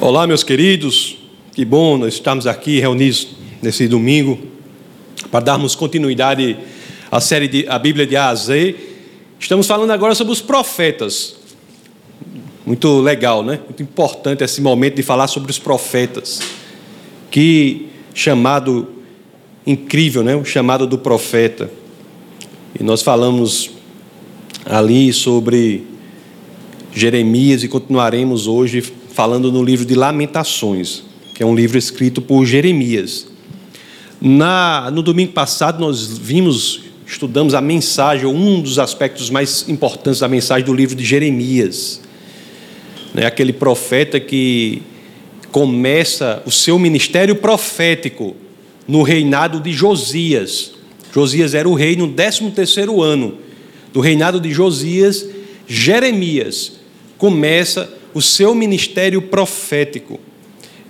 Olá, 0.00 0.28
meus 0.28 0.44
queridos, 0.44 1.18
que 1.52 1.64
bom 1.64 1.98
nós 1.98 2.14
estamos 2.14 2.46
aqui 2.46 2.78
reunidos 2.78 3.30
nesse 3.60 3.88
domingo 3.88 4.38
para 5.28 5.40
darmos 5.40 5.74
continuidade 5.74 6.56
à 7.10 7.20
série 7.20 7.48
de 7.48 7.66
a 7.68 7.80
Bíblia 7.80 8.06
de 8.06 8.14
A 8.14 8.28
a 8.28 8.34
Z. 8.36 8.76
Estamos 9.40 9.66
falando 9.66 9.90
agora 9.90 10.14
sobre 10.14 10.32
os 10.32 10.40
profetas. 10.40 11.34
Muito 12.64 13.00
legal, 13.00 13.42
né? 13.42 13.58
Muito 13.64 13.82
importante 13.82 14.44
esse 14.44 14.60
momento 14.60 14.94
de 14.94 15.02
falar 15.02 15.26
sobre 15.26 15.50
os 15.50 15.58
profetas. 15.58 16.38
Que 17.28 17.88
chamado 18.14 18.86
incrível, 19.66 20.22
né? 20.22 20.36
O 20.36 20.44
chamado 20.44 20.86
do 20.86 20.98
profeta. 20.98 21.68
E 22.78 22.84
nós 22.84 23.02
falamos 23.02 23.68
ali 24.64 25.12
sobre 25.12 25.84
Jeremias 26.94 27.64
e 27.64 27.68
continuaremos 27.68 28.46
hoje 28.46 28.96
falando 29.18 29.50
no 29.50 29.64
livro 29.64 29.84
de 29.84 29.96
Lamentações, 29.96 31.02
que 31.34 31.42
é 31.42 31.46
um 31.46 31.52
livro 31.52 31.76
escrito 31.76 32.22
por 32.22 32.46
Jeremias. 32.46 33.26
Na, 34.20 34.92
no 34.92 35.02
domingo 35.02 35.32
passado 35.32 35.80
nós 35.80 36.06
vimos, 36.16 36.82
estudamos 37.04 37.52
a 37.52 37.60
mensagem, 37.60 38.26
um 38.26 38.60
dos 38.60 38.78
aspectos 38.78 39.28
mais 39.28 39.68
importantes 39.68 40.20
da 40.20 40.28
mensagem 40.28 40.64
do 40.64 40.72
livro 40.72 40.94
de 40.94 41.04
Jeremias. 41.04 42.00
Né, 43.12 43.26
aquele 43.26 43.52
profeta 43.52 44.20
que 44.20 44.82
começa 45.50 46.40
o 46.46 46.50
seu 46.52 46.78
ministério 46.78 47.34
profético 47.34 48.36
no 48.86 49.02
reinado 49.02 49.58
de 49.58 49.72
Josias. 49.72 50.74
Josias 51.12 51.54
era 51.54 51.68
o 51.68 51.74
rei 51.74 51.96
no 51.96 52.06
13 52.06 52.52
terceiro 52.52 53.02
ano 53.02 53.36
do 53.92 53.98
reinado 53.98 54.38
de 54.38 54.52
Josias, 54.52 55.26
Jeremias 55.66 56.74
começa 57.18 57.97
o 58.18 58.22
seu 58.22 58.52
ministério 58.52 59.22
profético. 59.22 60.18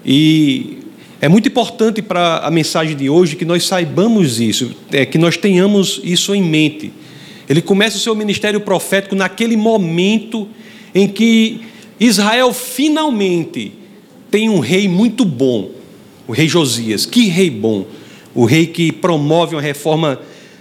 E 0.05 0.79
é 1.21 1.29
muito 1.29 1.47
importante 1.47 2.01
para 2.01 2.39
a 2.39 2.51
mensagem 2.51 2.97
de 2.97 3.11
hoje 3.11 3.37
que 3.37 3.45
nós 3.45 3.67
saibamos 3.67 4.41
isso, 4.41 4.75
é, 4.91 5.05
que 5.05 5.19
nós 5.19 5.37
tenhamos 5.37 6.01
isso 6.03 6.35
em 6.35 6.43
mente. 6.43 6.91
Ele 7.47 7.61
começa 7.61 7.99
o 7.99 8.01
seu 8.01 8.15
ministério 8.15 8.61
profético 8.61 9.15
naquele 9.15 9.59
momento 9.59 10.49
em 10.95 11.07
que 11.07 11.61
Israel 12.01 12.55
finalmente 12.55 13.73
tem 14.31 14.49
um 14.49 14.59
rei 14.59 14.89
muito 14.89 15.25
bom, 15.25 15.71
o 16.27 16.33
rei 16.33 16.49
Josias. 16.49 17.05
Que 17.05 17.27
rei 17.29 17.51
bom! 17.51 17.87
O 18.35 18.47
rei 18.47 18.67
que 18.67 18.91
promove 18.91 19.55
uma 19.55 19.63
reforma 19.63 20.21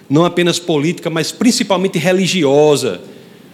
não 0.09 0.25
apenas 0.25 0.59
política, 0.59 1.09
mas 1.09 1.31
principalmente 1.31 1.97
religiosa, 1.97 2.99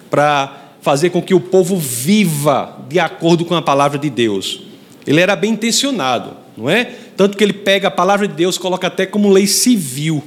para 0.09 0.62
fazer 0.84 1.12
com 1.12 1.22
que 1.22 1.34
o 1.34 1.39
povo 1.39 1.78
viva 1.78 2.78
de 2.89 3.00
acordo 3.00 3.45
com 3.45 3.56
a 3.56 3.62
palavra 3.62 3.98
de 3.98 4.09
Deus. 4.09 4.64
Ele 5.08 5.22
era 5.22 5.34
bem 5.34 5.53
intencionado, 5.53 6.31
não 6.58 6.70
é? 6.70 6.84
Tanto 7.16 7.38
que 7.38 7.44
ele 7.44 7.53
pega 7.53 7.88
a 7.88 7.92
palavra 7.92 8.28
de 8.28 8.34
Deus, 8.34 8.58
coloca 8.58 8.88
até 8.88 9.06
como 9.06 9.31
lei 9.31 9.48
civil. 9.48 10.22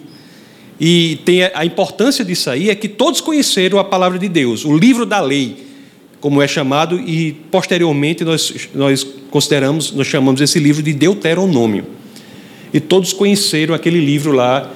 E 0.81 1.21
tem 1.27 1.43
a 1.43 1.63
importância 1.65 2.25
disso 2.25 2.49
aí 2.49 2.71
é 2.71 2.75
que 2.75 2.89
todos 2.89 3.21
conheceram 3.21 3.79
a 3.79 3.85
palavra 3.85 4.19
de 4.19 4.29
Deus, 4.29 4.65
o 4.65 4.75
livro 4.75 5.05
da 5.05 5.21
lei, 5.21 5.67
como 6.21 6.41
é 6.41 6.49
chamado, 6.49 6.99
e 6.99 7.33
posteriormente 7.51 8.25
nós, 8.25 8.69
nós 8.75 9.07
consideramos, 9.31 9.93
nós 9.93 10.07
chamamos 10.07 10.41
esse 10.41 10.59
livro 10.59 10.83
de 10.83 10.95
Deuteronômio. 10.95 11.85
E 12.73 12.81
todos 12.81 13.13
conheceram 13.13 13.75
aquele 13.75 14.01
livro 14.01 14.33
lá 14.33 14.71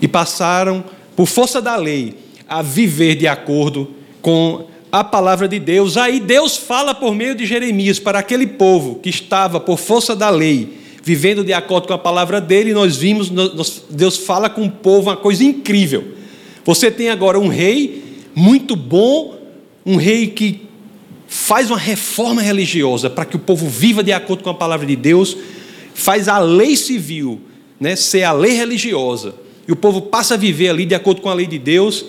e 0.00 0.06
passaram, 0.06 0.84
por 1.16 1.26
força 1.26 1.60
da 1.62 1.74
lei, 1.76 2.16
a 2.46 2.60
viver 2.60 3.14
de 3.14 3.26
acordo 3.26 3.88
com 4.20 4.66
a 4.92 5.02
palavra 5.02 5.48
de 5.48 5.58
Deus. 5.58 5.96
Aí 5.96 6.20
Deus 6.20 6.58
fala 6.58 6.94
por 6.94 7.14
meio 7.14 7.34
de 7.34 7.46
Jeremias 7.46 7.98
para 7.98 8.18
aquele 8.18 8.46
povo 8.46 8.96
que 8.96 9.08
estava 9.08 9.58
por 9.58 9.78
força 9.78 10.14
da 10.14 10.28
lei, 10.28 10.78
vivendo 11.02 11.42
de 11.42 11.54
acordo 11.54 11.88
com 11.88 11.94
a 11.94 11.98
palavra 11.98 12.42
dele, 12.42 12.74
nós 12.74 12.98
vimos, 12.98 13.32
Deus 13.88 14.18
fala 14.18 14.50
com 14.50 14.66
o 14.66 14.70
povo 14.70 15.08
uma 15.08 15.16
coisa 15.16 15.42
incrível. 15.42 16.12
Você 16.62 16.90
tem 16.90 17.08
agora 17.08 17.40
um 17.40 17.48
rei 17.48 18.04
muito 18.34 18.76
bom, 18.76 19.38
um 19.84 19.96
rei 19.96 20.26
que 20.26 20.66
faz 21.26 21.70
uma 21.70 21.78
reforma 21.78 22.42
religiosa 22.42 23.08
para 23.08 23.24
que 23.24 23.36
o 23.36 23.38
povo 23.38 23.66
viva 23.66 24.04
de 24.04 24.12
acordo 24.12 24.44
com 24.44 24.50
a 24.50 24.54
palavra 24.54 24.86
de 24.86 24.94
Deus, 24.94 25.34
faz 25.94 26.28
a 26.28 26.38
lei 26.38 26.76
civil 26.76 27.40
né, 27.80 27.96
ser 27.96 28.24
a 28.24 28.32
lei 28.32 28.52
religiosa, 28.52 29.34
e 29.66 29.72
o 29.72 29.76
povo 29.76 30.02
passa 30.02 30.34
a 30.34 30.36
viver 30.36 30.68
ali 30.68 30.84
de 30.84 30.94
acordo 30.94 31.22
com 31.22 31.30
a 31.30 31.34
lei 31.34 31.46
de 31.46 31.58
Deus 31.58 32.04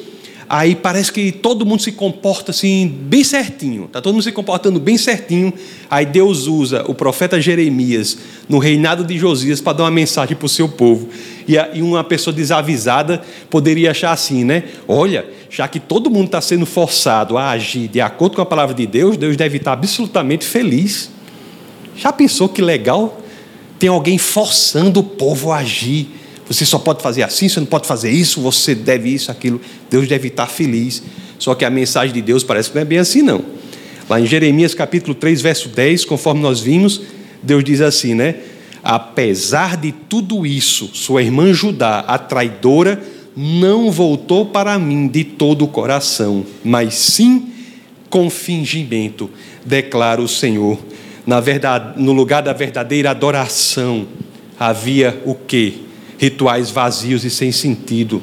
aí 0.53 0.75
parece 0.75 1.11
que 1.11 1.31
todo 1.31 1.65
mundo 1.65 1.81
se 1.81 1.91
comporta 1.91 2.51
assim, 2.51 2.87
bem 2.87 3.23
certinho, 3.23 3.85
está 3.85 3.99
todo 3.99 4.13
mundo 4.13 4.21
se 4.21 4.31
comportando 4.31 4.79
bem 4.79 4.99
certinho. 4.99 5.51
Aí 5.89 6.05
Deus 6.05 6.45
usa 6.45 6.85
o 6.87 6.93
profeta 6.93 7.41
Jeremias 7.41 8.19
no 8.47 8.59
reinado 8.59 9.03
de 9.03 9.17
Josias 9.17 9.59
para 9.59 9.73
dar 9.73 9.85
uma 9.85 9.91
mensagem 9.91 10.37
para 10.37 10.45
o 10.45 10.49
seu 10.49 10.69
povo. 10.69 11.09
E 11.47 11.81
uma 11.81 12.03
pessoa 12.03 12.31
desavisada 12.31 13.23
poderia 13.49 13.89
achar 13.89 14.11
assim, 14.11 14.43
né? 14.43 14.65
Olha, 14.87 15.25
já 15.49 15.67
que 15.67 15.79
todo 15.79 16.07
mundo 16.07 16.27
está 16.27 16.39
sendo 16.39 16.67
forçado 16.67 17.35
a 17.35 17.49
agir 17.49 17.87
de 17.87 17.99
acordo 17.99 18.35
com 18.35 18.41
a 18.43 18.45
palavra 18.45 18.75
de 18.75 18.85
Deus, 18.85 19.17
Deus 19.17 19.35
deve 19.35 19.57
estar 19.57 19.73
absolutamente 19.73 20.45
feliz. 20.45 21.09
Já 21.97 22.13
pensou 22.13 22.47
que 22.47 22.61
legal? 22.61 23.19
Tem 23.79 23.89
alguém 23.89 24.19
forçando 24.19 24.99
o 24.99 25.03
povo 25.03 25.51
a 25.51 25.57
agir 25.57 26.09
você 26.47 26.65
só 26.65 26.77
pode 26.77 27.01
fazer 27.01 27.23
assim, 27.23 27.47
você 27.47 27.59
não 27.59 27.67
pode 27.67 27.87
fazer 27.87 28.11
isso, 28.11 28.41
você 28.41 28.75
deve 28.75 29.09
isso, 29.09 29.31
aquilo. 29.31 29.61
Deus 29.89 30.07
deve 30.07 30.27
estar 30.27 30.47
feliz. 30.47 31.03
Só 31.39 31.55
que 31.55 31.65
a 31.65 31.69
mensagem 31.69 32.13
de 32.13 32.21
Deus 32.21 32.43
parece 32.43 32.69
que 32.69 32.75
não 32.75 32.81
é 32.81 32.85
bem 32.85 32.99
assim, 32.99 33.21
não. 33.21 33.43
Lá 34.09 34.19
em 34.19 34.25
Jeremias 34.25 34.73
capítulo 34.73 35.15
3, 35.15 35.41
verso 35.41 35.69
10, 35.69 36.05
conforme 36.05 36.41
nós 36.41 36.59
vimos, 36.59 37.01
Deus 37.41 37.63
diz 37.63 37.81
assim, 37.81 38.13
né? 38.13 38.35
Apesar 38.83 39.77
de 39.77 39.91
tudo 39.91 40.45
isso, 40.45 40.89
sua 40.93 41.23
irmã 41.23 41.53
Judá, 41.53 41.99
a 41.99 42.17
traidora, 42.17 43.01
não 43.35 43.89
voltou 43.89 44.45
para 44.45 44.77
mim 44.77 45.07
de 45.07 45.23
todo 45.23 45.63
o 45.63 45.67
coração, 45.67 46.45
mas 46.63 46.93
sim 46.95 47.49
com 48.09 48.29
fingimento, 48.29 49.29
declara 49.65 50.21
o 50.21 50.27
Senhor. 50.27 50.77
Na 51.25 51.39
verdade, 51.39 51.99
no 51.99 52.11
lugar 52.11 52.43
da 52.43 52.53
verdadeira 52.53 53.09
adoração, 53.09 54.05
havia 54.59 55.21
o 55.25 55.33
quê? 55.33 55.73
Rituais 56.23 56.71
vazios 56.71 57.25
e 57.25 57.29
sem 57.29 57.51
sentido. 57.51 58.21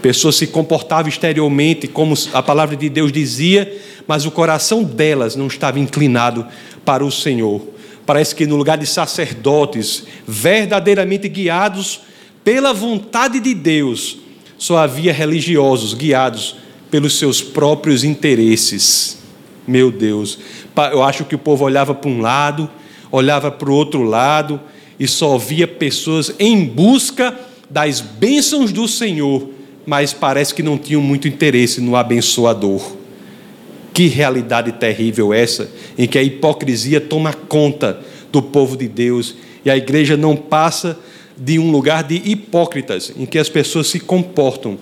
Pessoas 0.00 0.36
se 0.36 0.46
comportavam 0.46 1.10
exteriormente 1.10 1.86
como 1.86 2.14
a 2.32 2.42
palavra 2.42 2.74
de 2.74 2.88
Deus 2.88 3.12
dizia, 3.12 3.70
mas 4.06 4.24
o 4.24 4.30
coração 4.30 4.82
delas 4.82 5.36
não 5.36 5.46
estava 5.46 5.78
inclinado 5.78 6.46
para 6.86 7.04
o 7.04 7.12
Senhor. 7.12 7.60
Parece 8.06 8.34
que 8.34 8.46
no 8.46 8.56
lugar 8.56 8.78
de 8.78 8.86
sacerdotes 8.86 10.04
verdadeiramente 10.26 11.28
guiados 11.28 12.00
pela 12.42 12.72
vontade 12.72 13.40
de 13.40 13.54
Deus, 13.54 14.18
só 14.56 14.78
havia 14.78 15.12
religiosos 15.12 15.92
guiados 15.92 16.56
pelos 16.90 17.18
seus 17.18 17.42
próprios 17.42 18.04
interesses. 18.04 19.18
Meu 19.66 19.90
Deus, 19.90 20.38
eu 20.92 21.02
acho 21.02 21.24
que 21.24 21.34
o 21.34 21.38
povo 21.38 21.64
olhava 21.64 21.94
para 21.94 22.10
um 22.10 22.20
lado, 22.20 22.70
olhava 23.10 23.50
para 23.50 23.70
o 23.70 23.74
outro 23.74 24.02
lado, 24.02 24.60
e 24.98 25.06
só 25.08 25.36
via 25.36 25.66
pessoas 25.66 26.32
em 26.38 26.64
busca 26.64 27.38
das 27.68 28.00
bênçãos 28.00 28.72
do 28.72 28.86
Senhor, 28.86 29.48
mas 29.86 30.12
parece 30.12 30.54
que 30.54 30.62
não 30.62 30.78
tinham 30.78 31.02
muito 31.02 31.28
interesse 31.28 31.80
no 31.80 31.96
abençoador. 31.96 32.96
Que 33.92 34.06
realidade 34.06 34.72
terrível 34.72 35.32
essa, 35.32 35.70
em 35.96 36.06
que 36.06 36.18
a 36.18 36.22
hipocrisia 36.22 37.00
toma 37.00 37.32
conta 37.32 38.00
do 38.32 38.42
povo 38.42 38.76
de 38.76 38.88
Deus 38.88 39.34
e 39.64 39.70
a 39.70 39.76
igreja 39.76 40.16
não 40.16 40.36
passa 40.36 40.98
de 41.36 41.58
um 41.58 41.70
lugar 41.70 42.02
de 42.04 42.16
hipócritas, 42.24 43.12
em 43.16 43.26
que 43.26 43.38
as 43.38 43.48
pessoas 43.48 43.88
se 43.88 44.00
comportam 44.00 44.78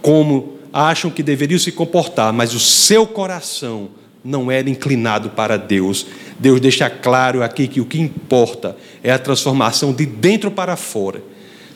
como 0.00 0.54
acham 0.72 1.10
que 1.10 1.22
deveriam 1.22 1.58
se 1.58 1.72
comportar, 1.72 2.32
mas 2.32 2.54
o 2.54 2.60
seu 2.60 3.06
coração 3.06 3.88
não 4.24 4.50
era 4.50 4.68
inclinado 4.68 5.30
para 5.30 5.56
Deus. 5.56 6.06
Deus 6.38 6.60
deixa 6.60 6.88
claro 6.90 7.42
aqui 7.42 7.66
que 7.66 7.80
o 7.80 7.84
que 7.84 8.00
importa 8.00 8.76
é 9.02 9.10
a 9.10 9.18
transformação 9.18 9.92
de 9.92 10.06
dentro 10.06 10.50
para 10.50 10.76
fora. 10.76 11.22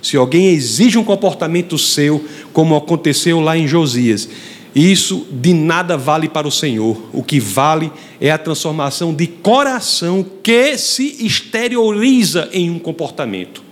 Se 0.02 0.16
alguém 0.16 0.48
exige 0.48 0.98
um 0.98 1.04
comportamento 1.04 1.78
seu, 1.78 2.24
como 2.52 2.76
aconteceu 2.76 3.40
lá 3.40 3.56
em 3.56 3.66
Josias, 3.66 4.28
isso 4.74 5.26
de 5.30 5.54
nada 5.54 5.96
vale 5.96 6.28
para 6.28 6.48
o 6.48 6.52
Senhor. 6.52 7.00
O 7.12 7.22
que 7.22 7.40
vale 7.40 7.90
é 8.20 8.30
a 8.30 8.36
transformação 8.36 9.14
de 9.14 9.26
coração 9.26 10.26
que 10.42 10.76
se 10.76 11.24
exterioriza 11.24 12.48
em 12.52 12.70
um 12.70 12.78
comportamento. 12.78 13.62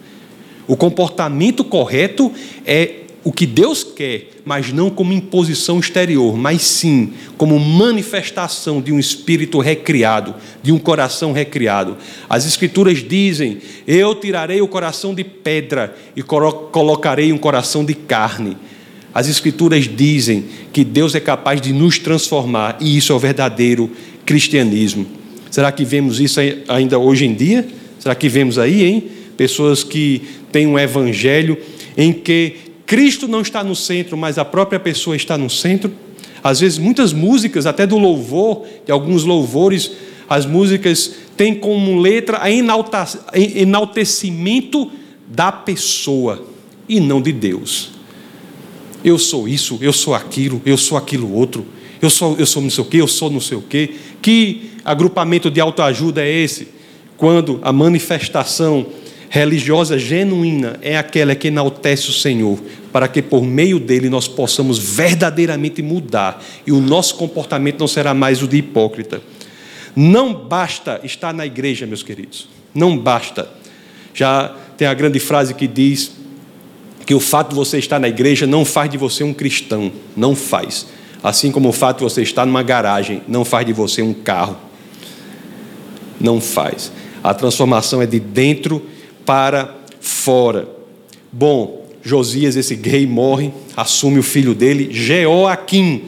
O 0.66 0.76
comportamento 0.76 1.64
correto 1.64 2.32
é 2.64 3.01
o 3.24 3.32
que 3.32 3.46
Deus 3.46 3.84
quer, 3.84 4.30
mas 4.44 4.72
não 4.72 4.90
como 4.90 5.12
imposição 5.12 5.78
exterior, 5.78 6.36
mas 6.36 6.62
sim 6.62 7.12
como 7.36 7.58
manifestação 7.58 8.80
de 8.80 8.92
um 8.92 8.98
espírito 8.98 9.60
recriado, 9.60 10.34
de 10.62 10.72
um 10.72 10.78
coração 10.78 11.32
recriado. 11.32 11.96
As 12.28 12.46
Escrituras 12.46 12.98
dizem: 12.98 13.58
Eu 13.86 14.14
tirarei 14.14 14.60
o 14.60 14.66
coração 14.66 15.14
de 15.14 15.22
pedra 15.22 15.94
e 16.16 16.22
colocarei 16.22 17.32
um 17.32 17.38
coração 17.38 17.84
de 17.84 17.94
carne. 17.94 18.56
As 19.14 19.28
Escrituras 19.28 19.86
dizem 19.86 20.46
que 20.72 20.82
Deus 20.82 21.14
é 21.14 21.20
capaz 21.20 21.60
de 21.60 21.72
nos 21.72 21.98
transformar, 21.98 22.78
e 22.80 22.96
isso 22.96 23.12
é 23.12 23.14
o 23.14 23.20
verdadeiro 23.20 23.90
cristianismo. 24.26 25.06
Será 25.50 25.70
que 25.70 25.84
vemos 25.84 26.18
isso 26.18 26.40
ainda 26.66 26.98
hoje 26.98 27.26
em 27.26 27.34
dia? 27.34 27.68
Será 27.98 28.14
que 28.14 28.28
vemos 28.28 28.58
aí, 28.58 28.84
hein? 28.84 29.04
Pessoas 29.36 29.84
que 29.84 30.22
têm 30.50 30.66
um 30.66 30.78
evangelho 30.78 31.58
em 31.96 32.12
que 32.12 32.71
Cristo 32.92 33.26
não 33.26 33.40
está 33.40 33.64
no 33.64 33.74
centro, 33.74 34.18
mas 34.18 34.36
a 34.36 34.44
própria 34.44 34.78
pessoa 34.78 35.16
está 35.16 35.38
no 35.38 35.48
centro. 35.48 35.90
Às 36.44 36.60
vezes, 36.60 36.76
muitas 36.76 37.10
músicas, 37.10 37.64
até 37.64 37.86
do 37.86 37.96
louvor, 37.96 38.66
de 38.84 38.92
alguns 38.92 39.24
louvores, 39.24 39.92
as 40.28 40.44
músicas 40.44 41.14
têm 41.34 41.54
como 41.54 41.98
letra 41.98 42.42
a 42.42 42.50
enaltecimento 42.50 44.92
da 45.26 45.50
pessoa 45.50 46.46
e 46.86 47.00
não 47.00 47.22
de 47.22 47.32
Deus. 47.32 47.92
Eu 49.02 49.18
sou 49.18 49.48
isso, 49.48 49.78
eu 49.80 49.94
sou 49.94 50.14
aquilo, 50.14 50.60
eu 50.66 50.76
sou 50.76 50.98
aquilo 50.98 51.32
outro, 51.32 51.64
eu 52.02 52.10
sou, 52.10 52.36
eu 52.38 52.44
sou 52.44 52.60
não 52.60 52.68
sei 52.68 52.84
o 52.84 52.86
quê, 52.86 52.98
eu 52.98 53.08
sou 53.08 53.30
não 53.30 53.40
sei 53.40 53.56
o 53.56 53.62
quê. 53.62 53.94
Que 54.20 54.72
agrupamento 54.84 55.50
de 55.50 55.62
autoajuda 55.62 56.22
é 56.22 56.30
esse? 56.30 56.68
Quando 57.16 57.58
a 57.62 57.72
manifestação 57.72 58.86
religiosa 59.32 59.98
genuína 59.98 60.78
é 60.82 60.98
aquela 60.98 61.34
que 61.34 61.48
enaltece 61.48 62.10
o 62.10 62.12
Senhor, 62.12 62.60
para 62.92 63.08
que 63.08 63.22
por 63.22 63.42
meio 63.42 63.80
dele 63.80 64.10
nós 64.10 64.28
possamos 64.28 64.78
verdadeiramente 64.78 65.80
mudar 65.80 66.44
e 66.66 66.70
o 66.70 66.82
nosso 66.82 67.14
comportamento 67.14 67.80
não 67.80 67.88
será 67.88 68.12
mais 68.12 68.42
o 68.42 68.46
de 68.46 68.58
hipócrita. 68.58 69.22
Não 69.96 70.34
basta 70.34 71.00
estar 71.02 71.32
na 71.32 71.46
igreja, 71.46 71.86
meus 71.86 72.02
queridos, 72.02 72.46
não 72.74 72.98
basta. 72.98 73.48
Já 74.12 74.54
tem 74.76 74.86
a 74.86 74.92
grande 74.92 75.18
frase 75.18 75.54
que 75.54 75.66
diz 75.66 76.12
que 77.06 77.14
o 77.14 77.20
fato 77.20 77.48
de 77.48 77.54
você 77.54 77.78
estar 77.78 77.98
na 77.98 78.10
igreja 78.10 78.46
não 78.46 78.66
faz 78.66 78.90
de 78.90 78.98
você 78.98 79.24
um 79.24 79.32
cristão, 79.32 79.90
não 80.14 80.36
faz. 80.36 80.88
Assim 81.22 81.50
como 81.50 81.70
o 81.70 81.72
fato 81.72 81.98
de 81.98 82.04
você 82.04 82.20
estar 82.20 82.44
numa 82.44 82.62
garagem 82.62 83.22
não 83.26 83.46
faz 83.46 83.64
de 83.64 83.72
você 83.72 84.02
um 84.02 84.12
carro, 84.12 84.58
não 86.20 86.38
faz. 86.38 86.92
A 87.24 87.32
transformação 87.32 88.02
é 88.02 88.06
de 88.06 88.20
dentro 88.20 88.91
para 89.32 89.76
fora. 89.98 90.68
Bom, 91.32 91.86
Josias, 92.02 92.54
esse 92.54 92.74
rei, 92.74 93.06
morre, 93.06 93.50
assume 93.74 94.18
o 94.18 94.22
filho 94.22 94.54
dele, 94.54 94.92
Jeoaquim, 94.92 96.02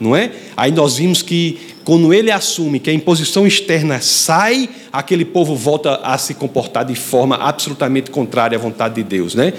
não 0.00 0.16
é? 0.16 0.32
Aí 0.56 0.72
nós 0.72 0.96
vimos 0.96 1.20
que 1.20 1.58
quando 1.84 2.14
ele 2.14 2.30
assume 2.30 2.80
que 2.80 2.88
a 2.88 2.94
imposição 2.94 3.46
externa 3.46 4.00
sai, 4.00 4.70
aquele 4.90 5.22
povo 5.22 5.54
volta 5.54 5.96
a 5.96 6.16
se 6.16 6.32
comportar 6.32 6.86
de 6.86 6.94
forma 6.94 7.36
absolutamente 7.36 8.10
contrária 8.10 8.56
à 8.56 8.58
vontade 8.58 8.94
de 8.94 9.02
Deus, 9.02 9.34
né? 9.34 9.52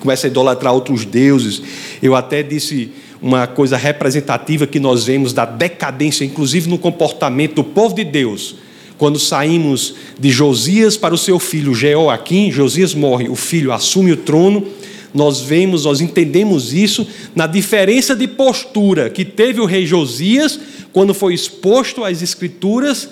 Começa 0.00 0.26
a 0.26 0.28
idolatrar 0.28 0.74
outros 0.74 1.04
deuses. 1.04 1.62
Eu 2.02 2.16
até 2.16 2.42
disse 2.42 2.90
uma 3.22 3.46
coisa 3.46 3.76
representativa 3.76 4.66
que 4.66 4.80
nós 4.80 5.04
vemos 5.04 5.32
da 5.32 5.44
decadência, 5.44 6.24
inclusive 6.24 6.68
no 6.68 6.78
comportamento 6.78 7.54
do 7.54 7.64
povo 7.64 7.94
de 7.94 8.02
Deus 8.02 8.56
quando 9.00 9.18
saímos 9.18 9.94
de 10.18 10.28
Josias 10.28 10.94
para 10.94 11.14
o 11.14 11.18
seu 11.18 11.38
filho 11.38 11.74
Jeoaquim, 11.74 12.52
Josias 12.52 12.92
morre, 12.92 13.30
o 13.30 13.34
filho 13.34 13.72
assume 13.72 14.12
o 14.12 14.16
trono, 14.18 14.66
nós 15.14 15.40
vemos, 15.40 15.86
nós 15.86 16.02
entendemos 16.02 16.74
isso 16.74 17.06
na 17.34 17.46
diferença 17.46 18.14
de 18.14 18.28
postura 18.28 19.08
que 19.08 19.24
teve 19.24 19.58
o 19.58 19.64
rei 19.64 19.86
Josias 19.86 20.60
quando 20.92 21.14
foi 21.14 21.32
exposto 21.32 22.04
às 22.04 22.20
escrituras 22.20 23.08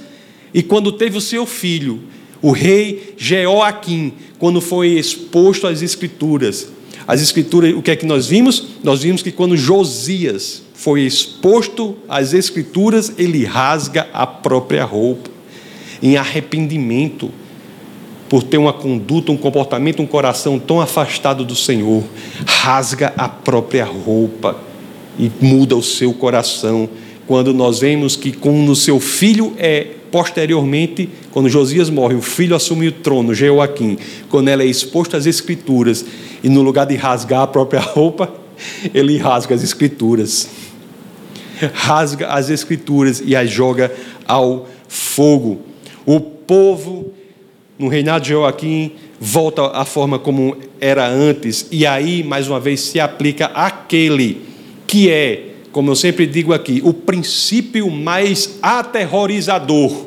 e 0.53 0.63
quando 0.63 0.93
teve 0.93 1.17
o 1.17 1.23
seu 1.23 1.47
filho, 1.47 2.01
o 2.43 2.51
rei 2.51 3.15
Jeoaquim, 3.17 4.13
quando 4.39 4.61
foi 4.61 4.89
exposto 4.89 5.67
às 5.67 5.81
escrituras. 5.81 6.69
As 7.07 7.23
escrituras, 7.23 7.75
o 7.75 7.81
que 7.81 7.93
é 7.93 7.97
que 7.97 8.05
nós 8.05 8.27
vimos? 8.27 8.63
Nós 8.85 9.03
vimos 9.03 9.23
que 9.23 9.33
quando 9.33 9.57
Josias 9.57 10.61
foi 10.75 11.01
exposto 11.01 11.97
às 12.07 12.35
escrituras, 12.35 13.11
ele 13.17 13.47
rasga 13.47 14.07
a 14.13 14.27
própria 14.27 14.85
roupa 14.85 15.38
em 16.03 16.17
arrependimento 16.17 17.31
por 18.29 18.43
ter 18.43 18.59
uma 18.59 18.73
conduta, 18.73 19.33
um 19.33 19.37
comportamento, 19.37 20.03
um 20.03 20.07
coração 20.07 20.59
tão 20.59 20.81
afastado 20.81 21.45
do 21.45 21.57
Senhor, 21.57 22.05
rasga 22.47 23.13
a 23.17 23.29
própria 23.29 23.85
roupa 23.85 24.57
e 25.19 25.31
muda 25.41 25.75
o 25.77 25.83
seu 25.83 26.13
coração. 26.13 26.89
Quando 27.27 27.55
nós 27.55 27.81
vemos 27.81 28.17
que, 28.17 28.33
quando 28.33 28.71
o 28.71 28.77
seu 28.77 29.01
filho 29.01 29.55
é 29.59 29.87
posteriormente, 30.11 31.09
quando 31.31 31.49
Josias 31.49 31.91
morre, 31.91 32.15
o 32.15 32.23
filho 32.23 32.57
assume 32.57 32.89
o 32.89 32.93
trono, 32.93 33.35
Jeoaquim, 33.35 33.99
quando 34.29 34.49
ela 34.49 34.63
é 34.63 34.67
exposta 34.67 35.17
às 35.17 35.27
Escrituras, 35.27 36.05
e 36.43 36.49
no 36.49 36.63
lugar 36.63 36.87
de 36.87 36.97
rasgar 36.97 37.43
a 37.43 37.47
própria 37.47 37.81
roupa, 37.93 38.33
ele 38.95 39.17
rasga 39.17 39.55
as 39.55 39.63
Escrituras. 39.63 40.49
Rasga 41.75 42.29
as 42.29 42.51
Escrituras 42.51 43.23
e 43.25 43.35
as 43.35 43.51
joga 43.51 43.93
ao 44.27 44.67
fogo. 44.89 45.61
O 46.09 46.21
povo, 46.21 47.13
no 47.79 47.87
reinado 47.87 48.25
de 48.25 48.31
Joaquim, 48.31 48.93
volta 49.21 49.67
à 49.67 49.85
forma 49.85 50.19
como 50.19 50.57
era 50.81 51.07
antes, 51.07 51.67
e 51.71 51.85
aí, 51.85 52.25
mais 52.25 52.49
uma 52.49 52.59
vez, 52.59 52.81
se 52.81 52.99
aplica 52.99 53.45
aquele 53.49 54.41
que 54.87 55.11
é, 55.11 55.49
como 55.71 55.91
eu 55.91 55.95
sempre 55.95 56.27
digo 56.27 56.55
aqui, 56.55 56.81
o 56.83 56.95
princípio 56.95 57.91
mais 57.91 58.59
aterrorizador 58.63 60.07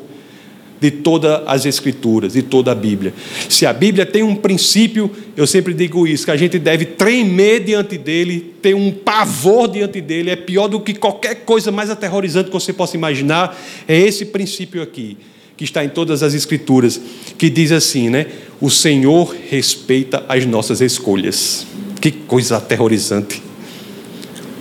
de 0.80 0.90
todas 0.90 1.40
as 1.46 1.66
Escrituras, 1.66 2.32
de 2.32 2.42
toda 2.42 2.72
a 2.72 2.74
Bíblia. 2.74 3.14
Se 3.48 3.64
a 3.64 3.72
Bíblia 3.72 4.04
tem 4.04 4.24
um 4.24 4.34
princípio, 4.34 5.08
eu 5.36 5.46
sempre 5.46 5.72
digo 5.72 6.04
isso, 6.04 6.24
que 6.24 6.32
a 6.32 6.36
gente 6.36 6.58
deve 6.58 6.84
tremer 6.84 7.62
diante 7.62 7.96
dele, 7.96 8.56
ter 8.60 8.74
um 8.74 8.90
pavor 8.90 9.68
diante 9.68 10.00
dele, 10.00 10.30
é 10.30 10.36
pior 10.36 10.66
do 10.66 10.80
que 10.80 10.94
qualquer 10.94 11.44
coisa 11.44 11.70
mais 11.70 11.90
aterrorizante 11.90 12.46
que 12.46 12.52
você 12.52 12.72
possa 12.72 12.96
imaginar, 12.96 13.56
é 13.86 13.96
esse 13.96 14.24
princípio 14.24 14.82
aqui 14.82 15.16
que 15.56 15.64
está 15.64 15.84
em 15.84 15.88
todas 15.88 16.22
as 16.22 16.34
Escrituras, 16.34 17.00
que 17.38 17.48
diz 17.50 17.72
assim, 17.72 18.08
né? 18.08 18.26
O 18.60 18.70
Senhor 18.70 19.34
respeita 19.50 20.24
as 20.28 20.46
nossas 20.46 20.80
escolhas. 20.80 21.66
Que 22.00 22.10
coisa 22.10 22.56
aterrorizante. 22.56 23.42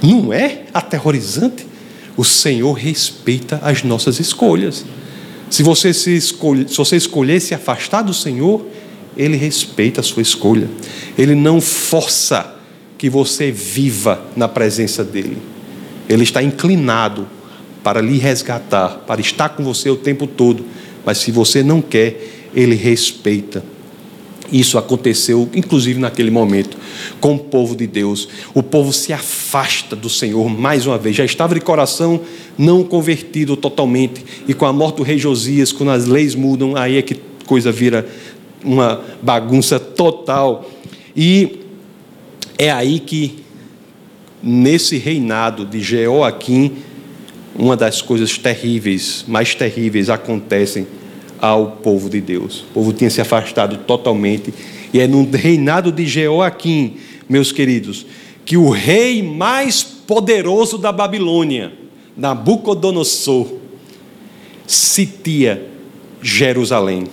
Não 0.01 0.33
é 0.33 0.63
aterrorizante? 0.73 1.65
O 2.17 2.23
Senhor 2.23 2.73
respeita 2.73 3.59
as 3.63 3.83
nossas 3.83 4.19
escolhas. 4.19 4.85
Se 5.49 5.63
você, 5.63 5.93
se, 5.93 6.15
escolhe, 6.15 6.67
se 6.67 6.77
você 6.77 6.95
escolher 6.95 7.39
se 7.39 7.53
afastar 7.53 8.01
do 8.01 8.13
Senhor, 8.13 8.65
Ele 9.17 9.37
respeita 9.37 10.01
a 10.01 10.03
sua 10.03 10.21
escolha. 10.21 10.69
Ele 11.17 11.35
não 11.35 11.61
força 11.61 12.55
que 12.97 13.09
você 13.09 13.51
viva 13.51 14.23
na 14.35 14.47
presença 14.47 15.03
dEle. 15.03 15.37
Ele 16.07 16.23
está 16.23 16.41
inclinado 16.41 17.27
para 17.83 18.01
lhe 18.01 18.17
resgatar, 18.17 19.03
para 19.07 19.21
estar 19.21 19.49
com 19.49 19.63
você 19.63 19.89
o 19.89 19.95
tempo 19.95 20.27
todo 20.27 20.65
mas 21.05 21.17
se 21.17 21.31
você 21.31 21.63
não 21.63 21.81
quer, 21.81 22.49
ele 22.53 22.75
respeita. 22.75 23.63
Isso 24.51 24.77
aconteceu, 24.77 25.49
inclusive 25.53 25.97
naquele 25.99 26.29
momento, 26.29 26.77
com 27.21 27.35
o 27.35 27.39
povo 27.39 27.73
de 27.73 27.87
Deus. 27.87 28.27
O 28.53 28.61
povo 28.61 28.91
se 28.91 29.13
afasta 29.13 29.95
do 29.95 30.09
Senhor 30.09 30.49
mais 30.49 30.85
uma 30.85 30.97
vez. 30.97 31.15
Já 31.15 31.23
estava 31.23 31.53
de 31.53 31.61
coração 31.61 32.19
não 32.57 32.83
convertido 32.83 33.55
totalmente. 33.55 34.23
E 34.47 34.53
com 34.53 34.65
a 34.65 34.73
morte 34.73 34.97
do 34.97 35.03
rei 35.03 35.17
Josias, 35.17 35.71
quando 35.71 35.91
as 35.91 36.05
leis 36.05 36.35
mudam, 36.35 36.75
aí 36.75 36.97
é 36.97 37.01
que 37.01 37.15
coisa 37.45 37.71
vira 37.71 38.05
uma 38.61 39.01
bagunça 39.21 39.79
total. 39.79 40.69
E 41.15 41.61
é 42.57 42.69
aí 42.69 42.99
que, 42.99 43.39
nesse 44.43 44.97
reinado 44.97 45.65
de 45.65 45.79
Jeoaquim, 45.79 46.73
uma 47.61 47.77
das 47.77 48.01
coisas 48.01 48.39
terríveis, 48.39 49.23
mais 49.27 49.53
terríveis, 49.53 50.09
acontecem 50.09 50.87
ao 51.39 51.73
povo 51.73 52.09
de 52.09 52.19
Deus. 52.19 52.61
O 52.61 52.73
povo 52.73 52.91
tinha 52.91 53.09
se 53.11 53.21
afastado 53.21 53.77
totalmente. 53.85 54.51
E 54.91 54.99
é 54.99 55.05
no 55.05 55.29
reinado 55.29 55.91
de 55.91 56.07
Jeoaquim, 56.07 56.97
meus 57.29 57.51
queridos, 57.51 58.07
que 58.43 58.57
o 58.57 58.71
rei 58.71 59.21
mais 59.21 59.83
poderoso 59.83 60.79
da 60.79 60.91
Babilônia, 60.91 61.71
Nabucodonosor, 62.17 63.47
sitia 64.65 65.63
Jerusalém. 66.19 67.03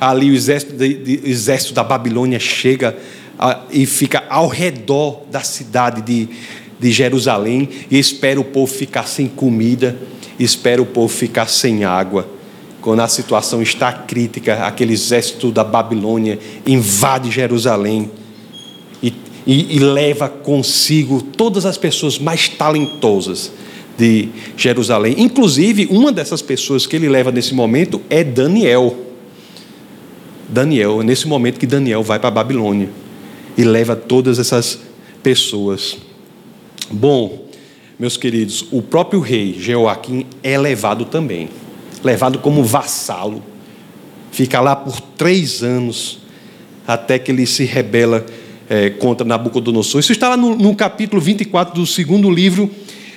Ali 0.00 0.30
o 0.30 0.34
exército, 0.34 0.72
de, 0.72 1.20
o 1.22 1.28
exército 1.28 1.74
da 1.74 1.84
Babilônia 1.84 2.38
chega 2.38 2.96
a, 3.38 3.60
e 3.70 3.84
fica 3.84 4.24
ao 4.30 4.48
redor 4.48 5.24
da 5.30 5.40
cidade 5.40 6.00
de 6.00 6.28
de 6.78 6.90
Jerusalém 6.90 7.68
e 7.90 7.98
espera 7.98 8.40
o 8.40 8.44
povo 8.44 8.72
ficar 8.72 9.06
sem 9.06 9.26
comida, 9.26 9.96
espera 10.38 10.80
o 10.80 10.86
povo 10.86 11.08
ficar 11.08 11.48
sem 11.48 11.84
água. 11.84 12.28
Quando 12.80 13.00
a 13.00 13.08
situação 13.08 13.62
está 13.62 13.92
crítica, 13.92 14.64
aquele 14.66 14.92
exército 14.92 15.50
da 15.50 15.64
Babilônia 15.64 16.38
invade 16.66 17.30
Jerusalém 17.30 18.10
e, 19.02 19.12
e, 19.46 19.76
e 19.76 19.78
leva 19.80 20.28
consigo 20.28 21.20
todas 21.20 21.66
as 21.66 21.76
pessoas 21.76 22.18
mais 22.18 22.48
talentosas 22.48 23.50
de 23.98 24.28
Jerusalém. 24.56 25.16
Inclusive, 25.18 25.88
uma 25.90 26.12
dessas 26.12 26.42
pessoas 26.42 26.86
que 26.86 26.94
ele 26.94 27.08
leva 27.08 27.32
nesse 27.32 27.54
momento 27.54 28.00
é 28.10 28.22
Daniel. 28.22 28.96
Daniel, 30.48 31.00
é 31.00 31.04
nesse 31.04 31.26
momento 31.26 31.58
que 31.58 31.66
Daniel 31.66 32.02
vai 32.02 32.18
para 32.18 32.28
a 32.28 32.32
Babilônia 32.32 32.88
e 33.56 33.64
leva 33.64 33.96
todas 33.96 34.38
essas 34.38 34.78
pessoas. 35.22 35.96
Bom, 36.90 37.46
meus 37.98 38.16
queridos, 38.16 38.66
o 38.70 38.80
próprio 38.80 39.20
rei 39.20 39.56
Jeoaquim 39.58 40.26
é 40.42 40.56
levado 40.56 41.04
também. 41.04 41.48
levado 42.04 42.38
como 42.38 42.62
vassalo. 42.62 43.42
Fica 44.30 44.60
lá 44.60 44.76
por 44.76 45.00
três 45.00 45.62
anos, 45.62 46.18
até 46.86 47.18
que 47.18 47.32
ele 47.32 47.46
se 47.46 47.64
rebela 47.64 48.24
é, 48.68 48.90
contra 48.90 49.26
Nabucodonosor. 49.26 50.00
Isso 50.00 50.12
está 50.12 50.28
lá 50.28 50.36
no, 50.36 50.54
no, 50.54 50.76
capítulo 50.76 51.20
24 51.20 51.74
do 51.74 51.86
segundo 51.86 52.30
livro 52.30 52.70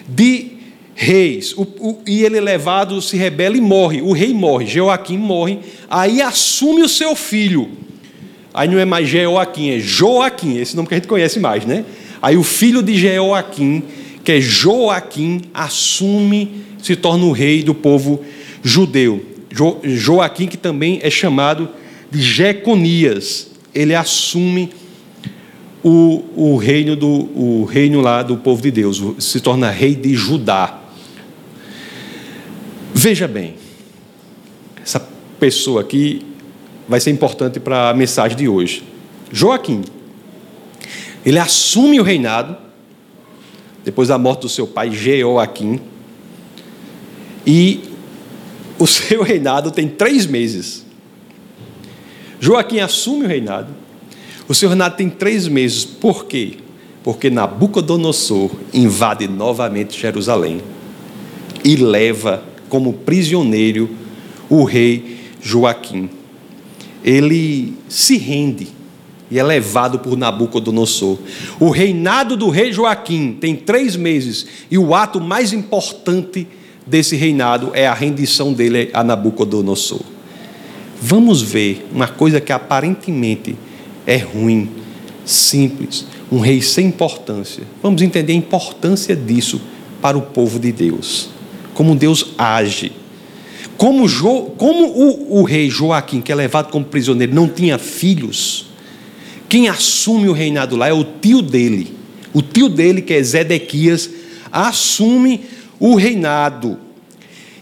de 0.07 0.53
Reis. 0.95 1.53
O, 1.55 1.63
o, 1.63 2.01
e 2.07 2.23
ele 2.23 2.37
é 2.37 2.41
levado, 2.41 3.01
se 3.01 3.17
rebela 3.17 3.57
e 3.57 3.61
morre. 3.61 4.01
O 4.01 4.13
rei 4.13 4.33
morre, 4.33 4.65
Joaquim 4.65 5.17
morre. 5.17 5.59
Aí 5.89 6.21
assume 6.21 6.81
o 6.81 6.89
seu 6.89 7.15
filho. 7.15 7.69
Aí 8.53 8.67
não 8.67 8.79
é 8.79 8.85
mais 8.85 9.07
Joaquim, 9.07 9.69
é 9.69 9.79
Joaquim, 9.79 10.57
esse 10.57 10.75
nome 10.75 10.87
que 10.87 10.95
a 10.95 10.97
gente 10.97 11.07
conhece 11.07 11.39
mais, 11.39 11.65
né? 11.65 11.85
Aí 12.21 12.37
o 12.37 12.43
filho 12.43 12.81
de 12.81 12.95
Joaquim, 12.95 13.83
que 14.23 14.33
é 14.33 14.41
Joaquim, 14.41 15.41
assume, 15.53 16.63
se 16.81 16.95
torna 16.95 17.25
o 17.25 17.31
rei 17.31 17.63
do 17.63 17.73
povo 17.73 18.23
judeu. 18.63 19.25
Jo, 19.51 19.79
Joaquim, 19.83 20.47
que 20.47 20.57
também 20.57 20.99
é 21.01 21.09
chamado 21.09 21.69
de 22.11 22.21
Jeconias, 22.21 23.51
ele 23.73 23.95
assume 23.95 24.71
o, 25.83 26.23
o, 26.35 26.57
reino 26.57 26.95
do 26.95 27.07
o 27.07 27.65
reino 27.65 28.01
lá 28.01 28.21
do 28.21 28.37
povo 28.37 28.61
de 28.61 28.71
Deus, 28.71 29.01
se 29.19 29.39
torna 29.39 29.69
rei 29.69 29.95
de 29.95 30.13
Judá. 30.13 30.81
Veja 32.93 33.27
bem, 33.27 33.55
essa 34.83 34.99
pessoa 35.39 35.81
aqui 35.81 36.25
vai 36.87 36.99
ser 36.99 37.11
importante 37.11 37.59
para 37.59 37.89
a 37.89 37.93
mensagem 37.93 38.37
de 38.37 38.47
hoje. 38.47 38.83
Joaquim, 39.31 39.83
ele 41.25 41.39
assume 41.39 41.99
o 41.99 42.03
reinado 42.03 42.55
depois 43.83 44.09
da 44.09 44.17
morte 44.17 44.41
do 44.41 44.49
seu 44.49 44.67
pai 44.67 44.91
Jeoaquim, 44.91 45.79
e 47.45 47.81
o 48.77 48.85
seu 48.87 49.23
reinado 49.23 49.71
tem 49.71 49.87
três 49.87 50.25
meses. 50.25 50.85
Joaquim 52.39 52.79
assume 52.79 53.25
o 53.25 53.27
reinado. 53.27 53.73
O 54.47 54.53
seu 54.53 54.69
reinado 54.69 54.95
tem 54.95 55.09
três 55.09 55.47
meses. 55.47 55.85
Por 55.85 56.25
quê? 56.25 56.57
Porque 57.03 57.29
Nabucodonosor 57.29 58.51
invade 58.73 59.27
novamente 59.27 59.99
Jerusalém 59.99 60.61
e 61.63 61.75
leva 61.75 62.43
como 62.69 62.93
prisioneiro 62.93 63.89
o 64.49 64.63
rei 64.63 65.19
Joaquim. 65.41 66.09
Ele 67.03 67.73
se 67.87 68.17
rende 68.17 68.67
e 69.31 69.37
é 69.37 69.43
levado 69.43 69.99
por 69.99 70.17
Nabucodonosor. 70.17 71.17
O 71.59 71.69
reinado 71.69 72.35
do 72.35 72.49
rei 72.49 72.73
Joaquim 72.73 73.37
tem 73.39 73.55
três 73.55 73.95
meses 73.95 74.45
e 74.69 74.77
o 74.77 74.95
ato 74.95 75.21
mais 75.21 75.53
importante 75.53 76.47
desse 76.85 77.15
reinado 77.15 77.71
é 77.73 77.87
a 77.87 77.93
rendição 77.93 78.51
dele 78.53 78.89
a 78.93 79.03
Nabucodonosor. 79.03 80.01
Vamos 81.01 81.41
ver 81.41 81.87
uma 81.93 82.07
coisa 82.07 82.41
que 82.41 82.51
aparentemente 82.51 83.55
é 84.05 84.17
ruim, 84.17 84.69
simples, 85.23 86.05
um 86.31 86.39
rei 86.39 86.61
sem 86.61 86.87
importância. 86.87 87.63
Vamos 87.81 88.01
entender 88.01 88.33
a 88.33 88.35
importância 88.35 89.15
disso 89.15 89.61
para 90.01 90.17
o 90.17 90.21
povo 90.21 90.59
de 90.59 90.71
Deus. 90.71 91.29
Como 91.73 91.95
Deus 91.95 92.33
age. 92.37 92.91
Como, 93.77 94.07
jo, 94.07 94.51
como 94.57 94.87
o, 94.87 95.39
o 95.39 95.43
rei 95.43 95.69
Joaquim, 95.69 96.19
que 96.19 96.31
é 96.31 96.35
levado 96.35 96.69
como 96.69 96.83
prisioneiro, 96.83 97.33
não 97.33 97.47
tinha 97.47 97.77
filhos, 97.77 98.68
quem 99.49 99.67
assume 99.67 100.29
o 100.29 100.33
reinado 100.33 100.75
lá 100.75 100.87
é 100.87 100.93
o 100.93 101.03
tio 101.03 101.41
dele. 101.41 101.91
O 102.31 102.41
tio 102.43 102.69
dele, 102.69 103.01
que 103.01 103.13
é 103.13 103.23
Zedequias, 103.23 104.07
assume 104.51 105.41
o 105.79 105.95
reinado. 105.95 106.77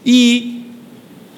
E 0.04 0.64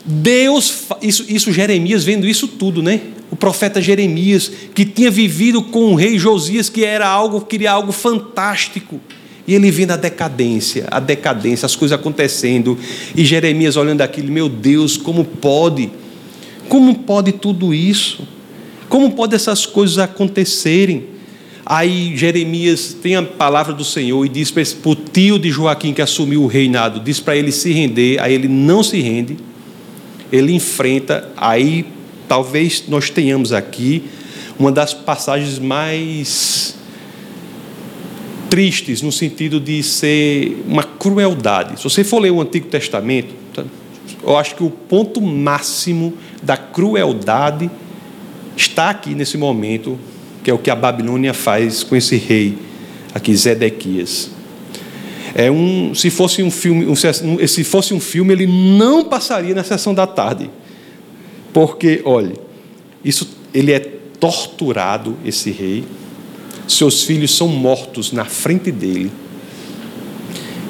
Deus, 0.05 0.87
isso, 1.01 1.25
isso 1.29 1.53
Jeremias 1.53 2.03
vendo 2.03 2.27
isso 2.27 2.49
tudo, 2.49 2.83
né? 2.83 3.01
O 3.31 3.37
profeta 3.37 3.81
Jeremias, 3.81 4.51
que 4.75 4.85
tinha 4.85 5.11
vivido 5.11 5.63
com 5.63 5.93
o 5.93 5.95
rei 5.95 6.19
Josias, 6.19 6.69
que 6.69 6.85
era 6.85 7.07
algo, 7.07 7.41
queria 7.43 7.71
algo 7.71 7.93
fantástico. 7.93 9.01
E 9.47 9.55
ele 9.55 9.71
vendo 9.71 9.93
a 9.93 9.97
decadência, 9.97 10.87
a 10.91 10.99
decadência, 10.99 11.67
as 11.67 11.77
coisas 11.77 11.97
acontecendo. 11.97 12.77
E 13.17 13.25
Jeremias 13.25 13.77
olhando 13.77 14.01
aquilo, 14.01 14.33
meu 14.33 14.49
Deus, 14.49 14.97
como 14.97 15.25
pode? 15.25 15.91
Como 16.69 16.97
pode 16.97 17.33
tudo 17.33 17.73
isso? 17.73 18.27
Como 18.91 19.13
pode 19.13 19.37
essas 19.37 19.65
coisas 19.65 19.99
acontecerem? 19.99 21.05
Aí 21.65 22.17
Jeremias 22.17 22.93
tem 22.93 23.15
a 23.15 23.23
palavra 23.23 23.73
do 23.73 23.85
Senhor 23.85 24.27
e 24.27 24.29
diz 24.29 24.51
para 24.51 24.91
o 24.91 24.97
tio 24.97 25.39
de 25.39 25.49
Joaquim 25.49 25.95
que 25.95 26.03
assumiu 26.03 26.43
o 26.43 26.49
reinado, 26.49 26.99
diz 26.99 27.21
para 27.21 27.37
ele 27.37 27.53
se 27.53 27.73
render, 27.73 28.21
aí 28.21 28.35
ele 28.35 28.49
não 28.49 28.83
se 28.83 29.01
rende, 29.01 29.37
ele 30.33 30.53
enfrenta, 30.53 31.31
aí 31.37 31.87
talvez 32.27 32.83
nós 32.89 33.09
tenhamos 33.11 33.53
aqui 33.53 34.03
uma 34.59 34.73
das 34.73 34.93
passagens 34.93 35.61
mais 35.61 36.75
tristes 38.49 39.03
no 39.03 39.13
sentido 39.13 39.61
de 39.61 39.85
ser 39.85 40.65
uma 40.67 40.83
crueldade. 40.83 41.77
Se 41.77 41.85
você 41.85 42.03
for 42.03 42.19
ler 42.19 42.33
o 42.33 42.41
Antigo 42.41 42.67
Testamento, 42.67 43.33
eu 44.21 44.37
acho 44.37 44.57
que 44.57 44.65
o 44.65 44.71
ponto 44.71 45.21
máximo 45.21 46.13
da 46.43 46.57
crueldade 46.57 47.71
está 48.61 48.91
aqui 48.91 49.15
nesse 49.15 49.39
momento 49.39 49.99
que 50.45 50.51
é 50.51 50.55
o 50.55 50.59
que 50.59 50.71
a 50.71 50.77
Babilônia 50.77 51.35
faz 51.35 51.83
com 51.83 51.97
esse 51.97 52.17
rei 52.17 52.57
aqui, 53.15 53.35
Zedequias. 53.35 54.31
É 55.35 55.51
um, 55.51 55.95
se 55.95 56.11
fosse 56.11 56.43
um 56.43 56.51
filme, 56.51 56.87
um, 56.87 56.95
se 56.95 57.65
fosse 57.65 57.95
um 57.95 58.01
filme, 58.01 58.33
ele 58.33 58.47
não 58.47 59.05
passaria 59.05 59.55
na 59.55 59.63
sessão 59.63 59.95
da 59.95 60.07
tarde, 60.07 60.51
porque, 61.53 62.01
olhe, 62.05 62.35
isso, 63.05 63.29
ele 63.55 63.73
é 63.73 63.79
torturado 63.79 65.17
esse 65.25 65.51
rei, 65.51 65.85
seus 66.67 67.05
filhos 67.05 67.37
são 67.37 67.49
mortos 67.49 68.13
na 68.13 68.25
frente 68.25 68.73
dele 68.73 69.11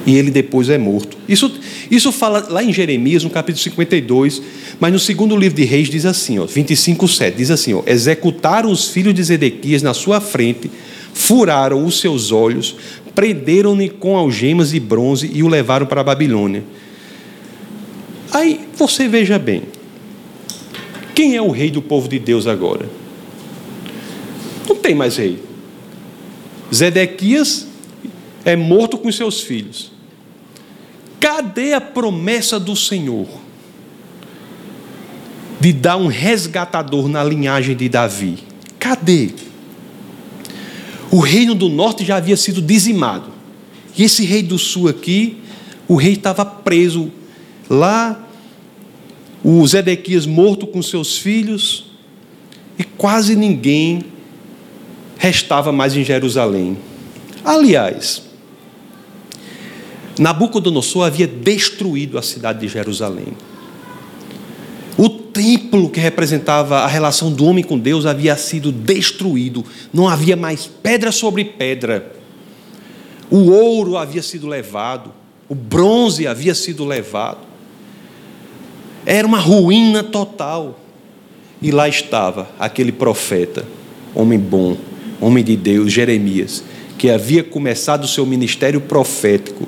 e 0.07 0.17
ele 0.17 0.31
depois 0.31 0.69
é 0.69 0.79
morto. 0.79 1.17
Isso, 1.29 1.53
isso 1.91 2.13
fala 2.13 2.47
lá 2.49 2.63
em 2.63 2.73
Jeremias, 2.73 3.25
no 3.25 3.31
capítulo 3.31 3.63
52, 3.63 4.43
mas 4.79 4.93
no 4.93 4.99
segundo 4.99 5.37
livro 5.37 5.57
de 5.57 5.65
Reis 5.65 5.89
diz 5.89 6.07
assim, 6.07 6.39
ó, 6.39 6.47
25, 6.47 7.07
7, 7.07 7.37
diz 7.37 7.51
assim, 7.51 7.75
ó, 7.75 7.83
executaram 7.87 8.71
os 8.71 8.89
filhos 8.89 9.15
de 9.15 9.23
Zedequias 9.23 9.83
na 9.83 9.93
sua 9.93 10.21
frente, 10.21 10.71
furaram 11.13 11.85
os 11.85 12.01
seus 12.01 12.33
olhos, 12.33 12.77
prenderam-no 13.15 13.89
com 13.91 14.17
algemas 14.17 14.71
de 14.71 14.81
bronze 14.81 15.31
e 15.33 15.43
o 15.43 15.49
levaram 15.49 15.87
para 15.87 16.01
a 16.01 16.05
Babilônia. 16.05 16.65
Aí 18.33 18.61
você 18.77 19.09
veja 19.09 19.39
bem, 19.39 19.65
quem 21.15 21.37
é 21.37 21.43
o 21.43 21.51
rei 21.51 21.71
do 21.71 21.83
povo 21.83 22.09
de 22.09 22.19
Deus 22.19 22.47
agora? 22.47 22.89
Não 24.69 24.77
tem 24.77 24.95
mais 24.95 25.17
rei. 25.17 25.39
Zedequias 26.73 27.67
é 28.45 28.57
morto 28.57 28.99
com 28.99 29.11
seus 29.11 29.41
filhos. 29.41 29.93
Cadê 31.19 31.75
a 31.75 31.81
promessa 31.81 32.59
do 32.59 32.75
Senhor 32.75 33.29
de 35.61 35.73
dar 35.73 35.97
um 35.97 36.07
resgatador 36.07 37.09
na 37.09 37.23
linhagem 37.23 37.77
de 37.77 37.89
Davi? 37.89 38.39
Cadê? 38.79 39.31
O 41.11 41.21
reino 41.21 41.55
do 41.55 41.69
norte 41.69 42.05
já 42.05 42.17
havia 42.17 42.37
sido 42.37 42.63
dizimado. 42.63 43.31
E 43.97 44.05
esse 44.05 44.25
rei 44.25 44.43
do 44.43 44.59
sul 44.59 44.89
aqui, 44.89 45.39
o 45.87 45.97
rei 45.97 46.13
estava 46.15 46.45
preso 46.45 47.11
lá, 47.69 48.27
o 49.45 49.67
Zedequias 49.67 50.25
morto 50.25 50.67
com 50.67 50.81
seus 50.83 51.19
filhos, 51.19 51.87
e 52.79 52.85
quase 52.85 53.37
ninguém 53.37 54.05
restava 55.19 55.71
mais 55.71 55.95
em 55.95 56.03
Jerusalém. 56.03 56.79
Aliás, 57.45 58.30
Nabucodonosor 60.21 61.07
havia 61.07 61.27
destruído 61.27 62.19
a 62.19 62.23
cidade 62.23 62.61
de 62.61 62.69
Jerusalém. 62.69 63.29
O 64.99 65.09
templo 65.09 65.89
que 65.89 65.99
representava 65.99 66.81
a 66.81 66.87
relação 66.87 67.33
do 67.33 67.47
homem 67.47 67.65
com 67.65 67.79
Deus 67.79 68.05
havia 68.05 68.37
sido 68.37 68.71
destruído, 68.71 69.65
não 69.91 70.07
havia 70.07 70.37
mais 70.37 70.67
pedra 70.67 71.11
sobre 71.11 71.43
pedra. 71.43 72.13
O 73.31 73.51
ouro 73.51 73.97
havia 73.97 74.23
sido 74.23 74.47
levado, 74.47 75.11
o 75.49 75.55
bronze 75.55 76.27
havia 76.27 76.55
sido 76.55 76.85
levado. 76.85 77.39
Era 79.07 79.27
uma 79.27 79.39
ruína 79.39 80.03
total. 80.03 80.79
E 81.63 81.71
lá 81.71 81.89
estava 81.89 82.51
aquele 82.59 82.93
profeta, 82.93 83.65
homem 84.15 84.39
bom, 84.39 84.77
homem 85.19 85.43
de 85.43 85.57
Deus, 85.57 85.91
Jeremias, 85.91 86.63
que 86.99 87.09
havia 87.09 87.43
começado 87.43 88.05
o 88.05 88.09
seu 88.09 88.27
ministério 88.27 88.83
profético 88.83 89.67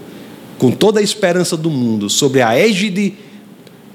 com 0.63 0.71
toda 0.71 1.01
a 1.01 1.03
esperança 1.03 1.57
do 1.57 1.69
mundo, 1.69 2.09
sobre 2.09 2.41
a 2.41 2.57
égide 2.57 3.15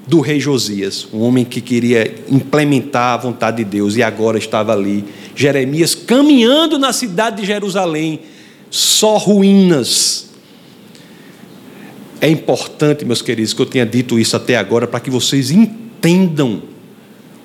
do 0.06 0.20
rei 0.20 0.38
Josias, 0.38 1.08
um 1.14 1.20
homem 1.20 1.42
que 1.42 1.62
queria 1.62 2.14
implementar 2.28 3.14
a 3.14 3.16
vontade 3.16 3.64
de 3.64 3.64
Deus 3.64 3.96
e 3.96 4.02
agora 4.02 4.36
estava 4.36 4.74
ali. 4.74 5.02
Jeremias 5.34 5.94
caminhando 5.94 6.78
na 6.78 6.92
cidade 6.92 7.40
de 7.40 7.46
Jerusalém, 7.46 8.20
só 8.68 9.16
ruínas. 9.16 10.28
É 12.20 12.28
importante, 12.28 13.02
meus 13.02 13.22
queridos, 13.22 13.54
que 13.54 13.62
eu 13.62 13.66
tenha 13.66 13.86
dito 13.86 14.18
isso 14.18 14.36
até 14.36 14.54
agora 14.54 14.86
para 14.86 15.00
que 15.00 15.08
vocês 15.08 15.50
entendam 15.50 16.64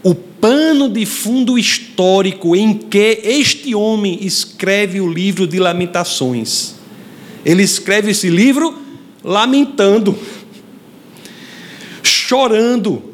o 0.04 0.14
pano 0.14 0.90
de 0.90 1.06
fundo 1.06 1.58
histórico 1.58 2.58
em 2.58 2.74
que 2.74 3.22
este 3.24 3.74
homem 3.74 4.20
escreve 4.22 5.00
o 5.00 5.10
livro 5.10 5.48
de 5.48 5.60
Lamentações. 5.60 6.76
Ele 7.46 7.64
escreve 7.64 8.12
esse 8.12 8.30
livro 8.30 8.83
lamentando, 9.24 10.18
chorando, 12.02 13.14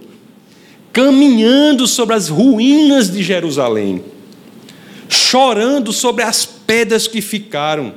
caminhando 0.92 1.86
sobre 1.86 2.16
as 2.16 2.30
ruínas 2.30 3.12
de 3.12 3.22
Jerusalém, 3.22 4.04
chorando 5.08 5.94
sobre 5.94 6.24
as 6.24 6.46
pedras 6.46 7.08
que 7.08 7.22
ficaram. 7.22 7.94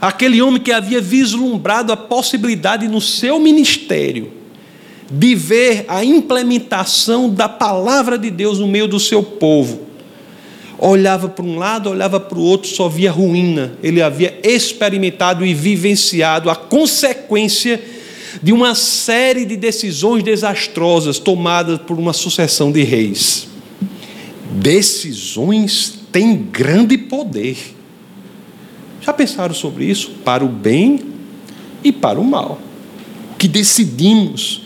Aquele 0.00 0.42
homem 0.42 0.60
que 0.60 0.72
havia 0.72 1.00
vislumbrado 1.00 1.92
a 1.92 1.96
possibilidade 1.96 2.88
no 2.88 3.00
seu 3.00 3.38
ministério 3.38 4.32
de 5.10 5.34
ver 5.34 5.84
a 5.88 6.02
implementação 6.02 7.28
da 7.28 7.48
palavra 7.48 8.18
de 8.18 8.30
Deus 8.30 8.58
no 8.58 8.66
meio 8.66 8.88
do 8.88 8.98
seu 8.98 9.22
povo. 9.22 9.91
Olhava 10.84 11.28
para 11.28 11.44
um 11.44 11.58
lado, 11.58 11.90
olhava 11.90 12.18
para 12.18 12.36
o 12.36 12.42
outro, 12.42 12.68
só 12.68 12.88
via 12.88 13.12
ruína. 13.12 13.74
Ele 13.84 14.02
havia 14.02 14.36
experimentado 14.42 15.46
e 15.46 15.54
vivenciado 15.54 16.50
a 16.50 16.56
consequência 16.56 17.80
de 18.42 18.52
uma 18.52 18.74
série 18.74 19.44
de 19.44 19.56
decisões 19.56 20.24
desastrosas 20.24 21.20
tomadas 21.20 21.78
por 21.78 21.96
uma 22.00 22.12
sucessão 22.12 22.72
de 22.72 22.82
reis. 22.82 23.46
Decisões 24.54 26.00
têm 26.10 26.36
grande 26.36 26.98
poder. 26.98 27.56
Já 29.00 29.12
pensaram 29.12 29.54
sobre 29.54 29.84
isso? 29.84 30.10
Para 30.24 30.44
o 30.44 30.48
bem 30.48 30.98
e 31.84 31.92
para 31.92 32.18
o 32.18 32.24
mal. 32.24 32.60
O 33.30 33.36
que 33.36 33.46
decidimos 33.46 34.62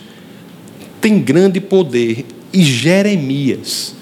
tem 0.99 1.19
grande 1.19 1.61
poder. 1.61 2.25
E 2.51 2.63
Jeremias 2.63 3.96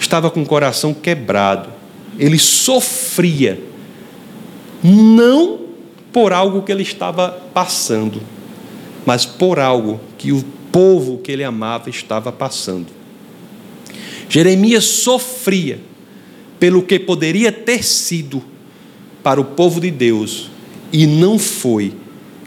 estava 0.00 0.30
com 0.30 0.42
o 0.42 0.46
coração 0.46 0.94
quebrado, 0.94 1.68
ele 2.18 2.38
sofria, 2.38 3.62
não 4.82 5.60
por 6.12 6.32
algo 6.32 6.62
que 6.62 6.72
ele 6.72 6.82
estava 6.82 7.28
passando, 7.52 8.20
mas 9.04 9.26
por 9.26 9.58
algo 9.58 10.00
que 10.18 10.32
o 10.32 10.42
povo 10.72 11.18
que 11.18 11.30
ele 11.30 11.44
amava 11.44 11.90
estava 11.90 12.32
passando. 12.32 12.86
Jeremias 14.28 14.84
sofria 14.84 15.80
pelo 16.58 16.82
que 16.82 16.98
poderia 16.98 17.52
ter 17.52 17.84
sido 17.84 18.42
para 19.22 19.40
o 19.40 19.44
povo 19.44 19.80
de 19.80 19.90
Deus 19.90 20.50
e 20.92 21.06
não 21.06 21.38
foi, 21.38 21.92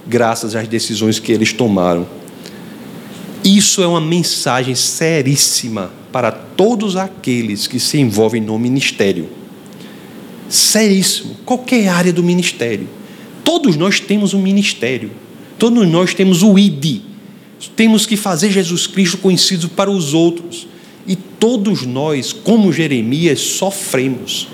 graças 0.07 0.55
às 0.55 0.67
decisões 0.67 1.19
que 1.19 1.31
eles 1.31 1.53
tomaram. 1.53 2.07
Isso 3.43 3.81
é 3.83 3.88
uma 3.88 4.01
mensagem 4.01 4.75
seríssima 4.75 6.02
para 6.13 6.32
todos 6.32 6.96
aqueles 6.96 7.65
que 7.65 7.79
se 7.79 8.00
envolvem 8.00 8.39
no 8.39 8.58
ministério. 8.60 9.27
Seríssimo, 10.48 11.36
qualquer 11.43 11.88
área 11.88 12.13
do 12.13 12.22
ministério. 12.22 12.88
Todos 13.43 13.75
nós 13.75 14.00
temos 14.00 14.32
um 14.32 14.41
ministério, 14.41 15.10
todos 15.58 15.88
nós 15.88 16.13
temos 16.13 16.43
o 16.43 16.58
ID, 16.58 17.01
temos 17.75 18.05
que 18.05 18.15
fazer 18.15 18.51
Jesus 18.51 18.86
Cristo 18.86 19.17
conhecido 19.17 19.67
para 19.70 19.89
os 19.89 20.13
outros. 20.13 20.67
E 21.08 21.15
todos 21.15 21.82
nós, 21.82 22.32
como 22.32 22.72
Jeremias, 22.72 23.39
sofremos. 23.39 24.48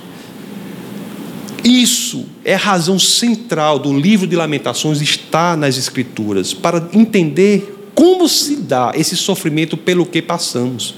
Isso 1.61 2.25
é 2.45 2.55
a 2.55 2.57
razão 2.57 2.97
central 2.97 3.77
do 3.77 3.95
livro 3.95 4.25
de 4.25 4.35
Lamentações, 4.35 5.01
está 5.01 5.57
nas 5.57 5.77
Escrituras, 5.77 6.53
para 6.53 6.89
entender 6.93 7.91
como 7.93 8.29
se 8.29 8.55
dá 8.55 8.93
esse 8.95 9.17
sofrimento 9.17 9.75
pelo 9.75 10.05
que 10.05 10.21
passamos? 10.21 10.95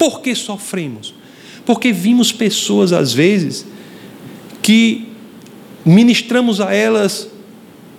Por 0.00 0.22
que 0.22 0.34
sofremos? 0.34 1.12
Porque 1.66 1.92
vimos 1.92 2.32
pessoas, 2.32 2.90
às 2.90 3.12
vezes, 3.12 3.66
que 4.62 5.08
ministramos 5.84 6.58
a 6.58 6.74
elas, 6.74 7.28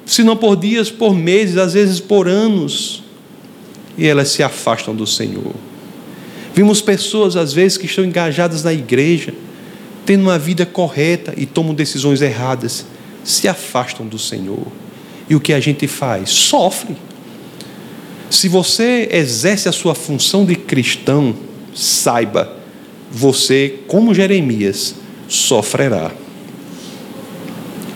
se 0.04 0.24
não 0.24 0.36
por 0.36 0.56
dias, 0.56 0.90
por 0.90 1.14
meses, 1.14 1.58
às 1.58 1.74
vezes 1.74 2.00
por 2.00 2.28
anos, 2.28 3.04
e 3.96 4.08
elas 4.08 4.30
se 4.30 4.42
afastam 4.42 4.96
do 4.96 5.06
Senhor. 5.06 5.54
Vimos 6.56 6.82
pessoas, 6.82 7.36
às 7.36 7.54
vezes, 7.54 7.78
que 7.78 7.86
estão 7.86 8.04
engajadas 8.04 8.64
na 8.64 8.74
igreja, 8.74 9.32
tendo 10.04 10.24
uma 10.24 10.40
vida 10.40 10.66
correta 10.66 11.36
e 11.38 11.46
tomam 11.46 11.76
decisões 11.76 12.20
erradas, 12.24 12.84
se 13.24 13.48
afastam 13.48 14.08
do 14.08 14.18
Senhor. 14.18 14.66
E 15.30 15.36
o 15.36 15.40
que 15.40 15.54
a 15.54 15.60
gente 15.60 15.86
faz? 15.88 16.32
Sofre. 16.32 16.96
Se 18.28 18.48
você 18.48 19.08
exerce 19.12 19.70
a 19.70 19.72
sua 19.72 19.94
função 19.94 20.44
de 20.44 20.56
cristão, 20.56 21.36
saiba, 21.74 22.58
você, 23.12 23.80
como 23.88 24.14
Jeremias, 24.14 24.96
sofrerá. 25.28 26.12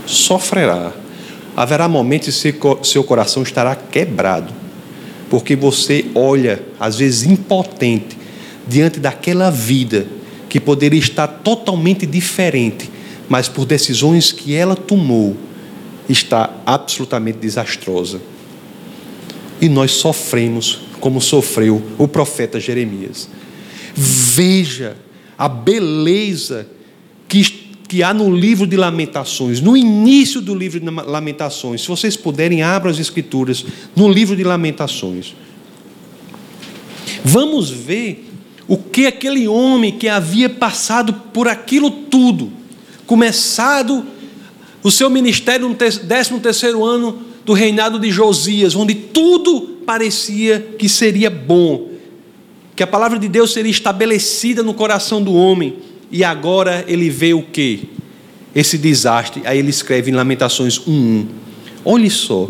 Sofrerá. 0.05 0.93
Haverá 1.55 1.87
momentos 1.87 2.45
em 2.45 2.51
que 2.51 2.87
seu 2.87 3.03
coração 3.03 3.41
estará 3.43 3.75
quebrado, 3.75 4.53
porque 5.29 5.55
você 5.55 6.05
olha, 6.13 6.61
às 6.79 6.97
vezes 6.97 7.23
impotente, 7.23 8.17
diante 8.67 8.99
daquela 8.99 9.49
vida 9.49 10.05
que 10.49 10.59
poderia 10.59 10.99
estar 10.99 11.27
totalmente 11.27 12.05
diferente, 12.05 12.89
mas 13.29 13.47
por 13.47 13.65
decisões 13.65 14.31
que 14.31 14.53
ela 14.53 14.75
tomou, 14.75 15.35
está 16.09 16.53
absolutamente 16.65 17.39
desastrosa 17.39 18.19
e 19.59 19.69
nós 19.69 19.91
sofremos 19.91 20.81
como 20.99 21.21
sofreu 21.21 21.81
o 21.97 22.07
profeta 22.07 22.59
Jeremias. 22.59 23.29
Veja 23.95 24.97
a 25.37 25.47
beleza 25.47 26.67
que, 27.27 27.43
que 27.87 28.03
há 28.03 28.13
no 28.13 28.35
livro 28.35 28.67
de 28.67 28.75
Lamentações, 28.75 29.61
no 29.61 29.75
início 29.75 30.41
do 30.41 30.53
livro 30.53 30.79
de 30.79 30.85
Lamentações. 30.85 31.81
Se 31.81 31.87
vocês 31.87 32.17
puderem, 32.17 32.61
abram 32.61 32.91
as 32.91 32.99
Escrituras 32.99 33.65
no 33.95 34.09
livro 34.09 34.35
de 34.35 34.43
Lamentações. 34.43 35.33
Vamos 37.23 37.69
ver 37.69 38.29
o 38.67 38.77
que 38.77 39.05
aquele 39.05 39.47
homem 39.47 39.97
que 39.97 40.07
havia 40.07 40.49
passado 40.49 41.13
por 41.33 41.47
aquilo 41.47 41.89
tudo, 41.89 42.51
começado 43.05 44.05
o 44.83 44.91
seu 44.91 45.09
ministério 45.09 45.67
no 45.67 45.75
13 45.75 46.39
terceiro 46.41 46.83
ano 46.83 47.19
do 47.43 47.53
reinado 47.53 47.99
de 47.99 48.11
Josias, 48.11 48.75
onde 48.75 48.95
tudo 48.95 49.79
parecia 49.85 50.59
que 50.77 50.89
seria 50.89 51.29
bom, 51.29 51.89
que 52.75 52.83
a 52.83 52.87
palavra 52.87 53.17
de 53.17 53.27
Deus 53.27 53.53
seria 53.53 53.71
estabelecida 53.71 54.61
no 54.61 54.73
coração 54.73 55.21
do 55.21 55.33
homem, 55.33 55.77
e 56.11 56.23
agora 56.23 56.83
ele 56.87 57.09
vê 57.09 57.33
o 57.33 57.41
que? 57.41 57.89
Esse 58.53 58.77
desastre. 58.77 59.41
Aí 59.45 59.59
ele 59.59 59.69
escreve 59.69 60.11
em 60.11 60.13
Lamentações 60.13 60.79
1:1. 60.79 61.27
Olhe 61.83 62.09
só 62.09 62.49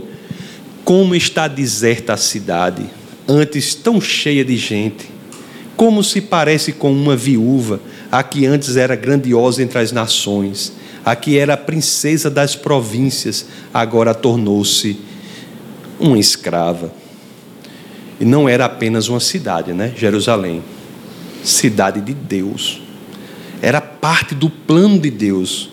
como 0.83 1.15
está 1.15 1.47
deserta 1.47 2.13
a 2.13 2.17
cidade, 2.17 2.85
antes 3.27 3.73
tão 3.73 3.99
cheia 3.99 4.45
de 4.45 4.55
gente. 4.55 5.09
Como 5.75 6.03
se 6.03 6.21
parece 6.21 6.71
com 6.71 6.91
uma 6.91 7.15
viúva, 7.15 7.81
a 8.11 8.23
que 8.23 8.45
antes 8.45 8.77
era 8.77 8.95
grandiosa 8.95 9.61
entre 9.61 9.79
as 9.79 9.91
nações 9.91 10.73
a 11.05 11.15
que 11.15 11.37
era 11.37 11.53
a 11.53 11.57
princesa 11.57 12.31
das 12.31 12.55
províncias, 12.55 13.45
agora 13.71 14.11
tornou-se 14.11 14.97
uma 15.99 16.17
escrava. 16.17 16.91
E 18.19 18.25
não 18.25 18.47
era 18.47 18.65
apenas 18.65 19.07
uma 19.07 19.19
cidade, 19.19 19.73
né? 19.73 19.93
Jerusalém. 19.95 20.63
Cidade 21.43 22.01
de 22.01 22.13
Deus. 22.13 22.81
Era 23.61 23.81
parte 23.81 24.33
do 24.33 24.49
plano 24.49 24.99
de 24.99 25.09
Deus. 25.09 25.69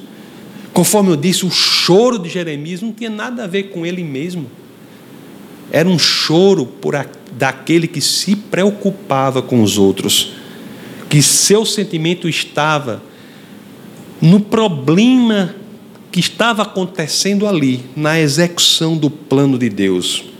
Conforme 0.72 1.10
eu 1.10 1.16
disse, 1.16 1.44
o 1.44 1.50
choro 1.50 2.18
de 2.18 2.28
Jeremias 2.28 2.80
não 2.80 2.92
tinha 2.92 3.10
nada 3.10 3.44
a 3.44 3.46
ver 3.46 3.64
com 3.64 3.84
ele 3.84 4.02
mesmo. 4.02 4.50
Era 5.70 5.88
um 5.88 5.98
choro 5.98 6.66
por 6.66 6.96
a, 6.96 7.06
daquele 7.36 7.86
que 7.86 8.00
se 8.00 8.34
preocupava 8.34 9.42
com 9.42 9.62
os 9.62 9.78
outros, 9.78 10.32
que 11.08 11.22
seu 11.22 11.64
sentimento 11.64 12.28
estava 12.28 13.02
no 14.20 14.40
problema 14.40 15.54
que 16.10 16.20
estava 16.20 16.62
acontecendo 16.62 17.46
ali, 17.46 17.84
na 17.96 18.20
execução 18.20 18.96
do 18.96 19.10
plano 19.10 19.58
de 19.58 19.68
Deus. 19.68 20.31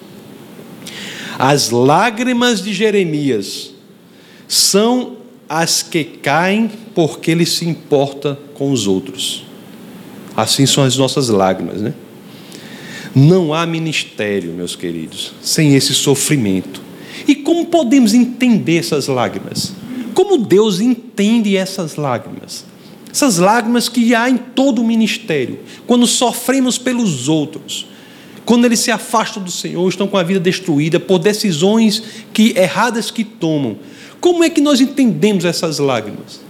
As 1.39 1.71
lágrimas 1.71 2.63
de 2.63 2.73
Jeremias 2.73 3.71
são 4.47 5.17
as 5.49 5.83
que 5.83 6.05
caem 6.05 6.71
porque 6.95 7.31
ele 7.31 7.47
se 7.47 7.67
importa 7.69 8.39
com 8.55 8.71
os 8.71 8.87
outros. 8.87 9.45
Assim 10.37 10.67
são 10.67 10.85
as 10.85 10.97
nossas 10.97 11.29
lágrimas, 11.29 11.81
né? 11.81 11.95
Não 13.15 13.53
há 13.53 13.67
ministério, 13.67 14.53
meus 14.53 14.75
queridos, 14.75 15.33
sem 15.43 15.75
esse 15.75 15.95
sofrimento. 15.95 16.81
E 17.27 17.35
como 17.35 17.67
podemos 17.67 18.15
entender 18.15 18.79
essas 18.79 19.07
lágrimas? 19.07 19.75
Como 20.15 20.39
Deus 20.39 20.81
entende 20.81 21.57
essas 21.57 21.97
lágrimas? 21.97 22.65
Essas 23.11 23.37
lágrimas 23.37 23.89
que 23.91 24.15
há 24.15 24.31
em 24.31 24.39
todo 24.39 24.81
o 24.81 24.87
ministério, 24.87 25.61
quando 25.87 26.07
sofremos 26.07 26.79
pelos 26.79 27.29
outros, 27.29 27.87
quando 28.45 28.65
eles 28.65 28.81
se 28.81 28.91
afastam 28.91 29.43
do 29.43 29.51
Senhor, 29.51 29.89
estão 29.89 30.09
com 30.09 30.17
a 30.17 30.23
vida 30.23 30.41
destruída 30.41 30.99
por 30.99 31.19
decisões 31.19 32.03
que, 32.33 32.57
erradas 32.57 33.11
que 33.11 33.25
tomam. 33.25 33.79
Como 34.21 34.43
é 34.43 34.51
que 34.51 34.61
nós 34.61 34.81
entendemos 34.81 35.45
essas 35.45 35.79
lágrimas? 35.79 36.41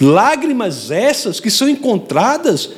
Lágrimas 0.00 0.90
essas 0.90 1.40
que 1.40 1.50
são 1.50 1.68
encontradas 1.68 2.70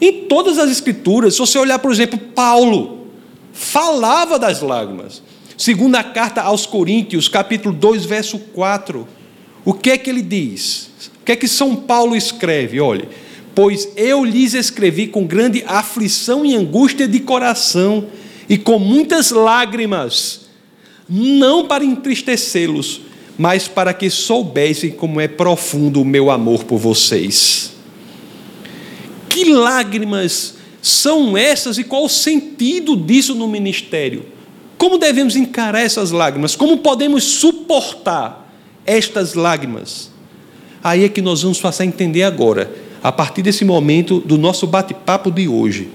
em 0.00 0.24
todas 0.24 0.58
as 0.58 0.70
Escrituras. 0.70 1.34
Se 1.34 1.40
você 1.40 1.58
olhar, 1.58 1.78
por 1.78 1.92
exemplo, 1.92 2.18
Paulo, 2.18 3.06
falava 3.52 4.38
das 4.38 4.60
lágrimas. 4.60 5.22
Segunda 5.56 6.04
carta 6.04 6.42
aos 6.42 6.66
Coríntios, 6.66 7.28
capítulo 7.28 7.74
2, 7.74 8.04
verso 8.04 8.38
4. 8.38 9.06
O 9.64 9.72
que 9.72 9.90
é 9.90 9.98
que 9.98 10.08
ele 10.08 10.22
diz? 10.22 10.90
O 11.20 11.24
que 11.24 11.32
é 11.32 11.36
que 11.36 11.48
São 11.48 11.74
Paulo 11.74 12.14
escreve? 12.14 12.80
Olhe, 12.80 13.08
pois 13.58 13.88
eu 13.96 14.24
lhes 14.24 14.54
escrevi 14.54 15.08
com 15.08 15.26
grande 15.26 15.64
aflição 15.66 16.46
e 16.46 16.54
angústia 16.54 17.08
de 17.08 17.18
coração 17.18 18.06
e 18.48 18.56
com 18.56 18.78
muitas 18.78 19.32
lágrimas, 19.32 20.42
não 21.08 21.66
para 21.66 21.84
entristecê-los, 21.84 23.00
mas 23.36 23.66
para 23.66 23.92
que 23.92 24.08
soubessem 24.10 24.92
como 24.92 25.20
é 25.20 25.26
profundo 25.26 26.00
o 26.00 26.04
meu 26.04 26.30
amor 26.30 26.62
por 26.62 26.78
vocês. 26.78 27.72
Que 29.28 29.46
lágrimas 29.46 30.54
são 30.80 31.36
essas 31.36 31.78
e 31.78 31.82
qual 31.82 32.04
o 32.04 32.08
sentido 32.08 32.94
disso 32.94 33.34
no 33.34 33.48
ministério? 33.48 34.24
Como 34.76 34.98
devemos 34.98 35.34
encarar 35.34 35.80
essas 35.80 36.12
lágrimas? 36.12 36.54
Como 36.54 36.78
podemos 36.78 37.24
suportar 37.24 38.54
estas 38.86 39.34
lágrimas? 39.34 40.12
Aí 40.80 41.02
é 41.02 41.08
que 41.08 41.20
nós 41.20 41.42
vamos 41.42 41.60
passar 41.60 41.82
a 41.82 41.86
entender 41.88 42.22
agora 42.22 42.86
a 43.02 43.12
partir 43.12 43.42
desse 43.42 43.64
momento 43.64 44.20
do 44.20 44.36
nosso 44.36 44.66
bate-papo 44.66 45.30
de 45.30 45.48
hoje, 45.48 45.88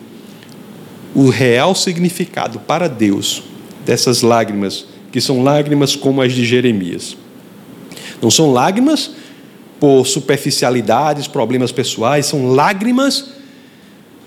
o 1.14 1.30
real 1.30 1.76
significado 1.76 2.60
para 2.60 2.88
Deus 2.88 3.44
dessas 3.86 4.22
lágrimas, 4.22 4.86
que 5.12 5.22
são 5.22 5.44
lágrimas 5.44 5.96
como 5.96 6.22
as 6.22 6.34
de 6.34 6.46
Jeremias. 6.46 7.16
Não 8.22 8.32
são 8.32 8.52
lágrimas 8.52 9.12
por 9.80 10.06
superficialidades, 10.06 11.28
problemas 11.28 11.72
pessoais, 11.72 12.26
são 12.26 12.54
lágrimas 12.54 13.32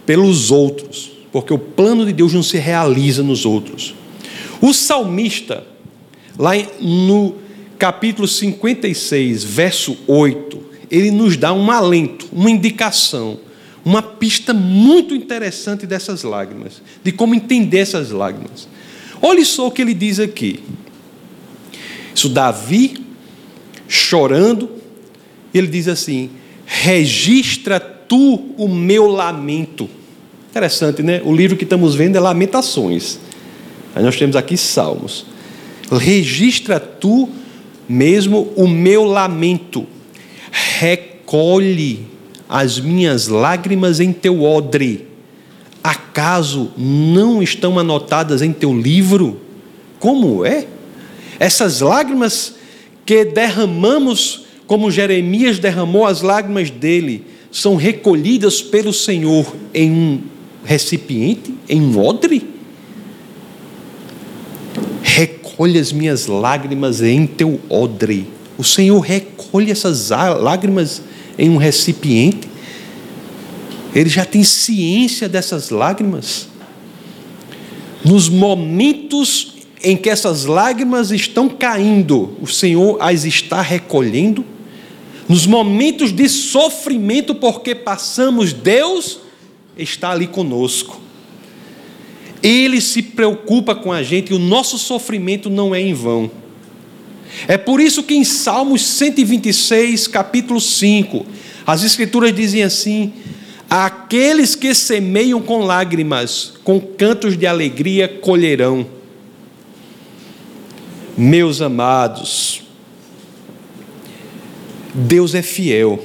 pelos 0.04 0.50
outros, 0.50 1.10
porque 1.32 1.52
o 1.52 1.58
plano 1.58 2.04
de 2.04 2.12
Deus 2.12 2.32
não 2.32 2.42
se 2.42 2.58
realiza 2.58 3.22
nos 3.22 3.44
outros. 3.46 3.94
O 4.60 4.72
salmista, 4.72 5.66
lá 6.38 6.52
no 6.80 7.36
capítulo 7.78 8.28
56, 8.28 9.42
verso 9.44 9.96
8, 10.06 10.65
ele 10.90 11.10
nos 11.10 11.36
dá 11.36 11.52
um 11.52 11.70
alento, 11.70 12.28
uma 12.32 12.50
indicação, 12.50 13.38
uma 13.84 14.02
pista 14.02 14.52
muito 14.52 15.14
interessante 15.14 15.86
dessas 15.86 16.22
lágrimas, 16.22 16.82
de 17.02 17.12
como 17.12 17.34
entender 17.34 17.78
essas 17.78 18.10
lágrimas. 18.10 18.68
Olhe 19.22 19.44
só 19.44 19.68
o 19.68 19.70
que 19.70 19.82
ele 19.82 19.94
diz 19.94 20.18
aqui. 20.18 20.60
Isso, 22.14 22.28
Davi, 22.28 22.98
chorando, 23.88 24.70
ele 25.54 25.66
diz 25.66 25.88
assim: 25.88 26.30
registra 26.64 27.78
tu 27.80 28.54
o 28.56 28.68
meu 28.68 29.06
lamento. 29.06 29.88
Interessante, 30.50 31.02
né? 31.02 31.20
O 31.24 31.34
livro 31.34 31.56
que 31.56 31.64
estamos 31.64 31.94
vendo 31.94 32.16
é 32.16 32.20
Lamentações. 32.20 33.18
Aí 33.94 34.02
nós 34.02 34.16
temos 34.16 34.36
aqui 34.36 34.56
Salmos. 34.56 35.26
Registra 35.90 36.80
tu 36.80 37.28
mesmo 37.88 38.52
o 38.56 38.66
meu 38.66 39.04
lamento 39.04 39.86
recolhe 40.78 42.06
as 42.48 42.78
minhas 42.78 43.28
lágrimas 43.28 43.98
em 43.98 44.12
teu 44.12 44.42
odre. 44.42 45.06
Acaso 45.82 46.70
não 46.76 47.42
estão 47.42 47.78
anotadas 47.78 48.42
em 48.42 48.52
teu 48.52 48.78
livro? 48.78 49.40
Como 49.98 50.44
é? 50.44 50.66
Essas 51.38 51.80
lágrimas 51.80 52.54
que 53.04 53.24
derramamos, 53.24 54.44
como 54.66 54.90
Jeremias 54.90 55.58
derramou 55.58 56.04
as 56.04 56.22
lágrimas 56.22 56.70
dele, 56.70 57.24
são 57.50 57.76
recolhidas 57.76 58.60
pelo 58.60 58.92
Senhor 58.92 59.54
em 59.72 59.90
um 59.90 60.20
recipiente, 60.64 61.54
em 61.68 61.80
um 61.80 61.98
odre? 61.98 62.50
Recolhe 65.02 65.78
as 65.78 65.92
minhas 65.92 66.26
lágrimas 66.26 67.00
em 67.00 67.26
teu 67.26 67.60
odre. 67.70 68.35
O 68.58 68.64
Senhor 68.64 68.98
recolhe 69.00 69.70
essas 69.70 70.10
lágrimas 70.10 71.02
em 71.38 71.50
um 71.50 71.56
recipiente. 71.56 72.48
Ele 73.94 74.08
já 74.08 74.24
tem 74.24 74.42
ciência 74.42 75.28
dessas 75.28 75.70
lágrimas. 75.70 76.48
Nos 78.04 78.28
momentos 78.28 79.54
em 79.82 79.96
que 79.96 80.08
essas 80.08 80.44
lágrimas 80.44 81.10
estão 81.10 81.48
caindo, 81.48 82.36
o 82.40 82.46
Senhor 82.46 82.96
as 83.00 83.24
está 83.24 83.60
recolhendo. 83.60 84.44
Nos 85.28 85.46
momentos 85.46 86.12
de 86.12 86.28
sofrimento 86.28 87.34
porque 87.34 87.74
passamos, 87.74 88.52
Deus 88.52 89.18
está 89.76 90.10
ali 90.10 90.26
conosco. 90.26 91.00
Ele 92.42 92.80
se 92.80 93.02
preocupa 93.02 93.74
com 93.74 93.92
a 93.92 94.02
gente 94.02 94.30
e 94.30 94.34
o 94.34 94.38
nosso 94.38 94.78
sofrimento 94.78 95.50
não 95.50 95.74
é 95.74 95.80
em 95.80 95.92
vão. 95.92 96.30
É 97.46 97.56
por 97.56 97.80
isso 97.80 98.02
que 98.02 98.14
em 98.14 98.24
Salmos 98.24 98.84
126, 98.86 100.08
capítulo 100.08 100.60
5, 100.60 101.26
as 101.66 101.82
Escrituras 101.82 102.34
dizem 102.34 102.62
assim: 102.62 103.12
Aqueles 103.68 104.54
que 104.54 104.74
semeiam 104.74 105.40
com 105.42 105.64
lágrimas, 105.64 106.54
com 106.62 106.80
cantos 106.80 107.36
de 107.36 107.46
alegria 107.46 108.08
colherão. 108.08 108.86
Meus 111.16 111.60
amados, 111.60 112.62
Deus 114.94 115.34
é 115.34 115.42
fiel. 115.42 116.02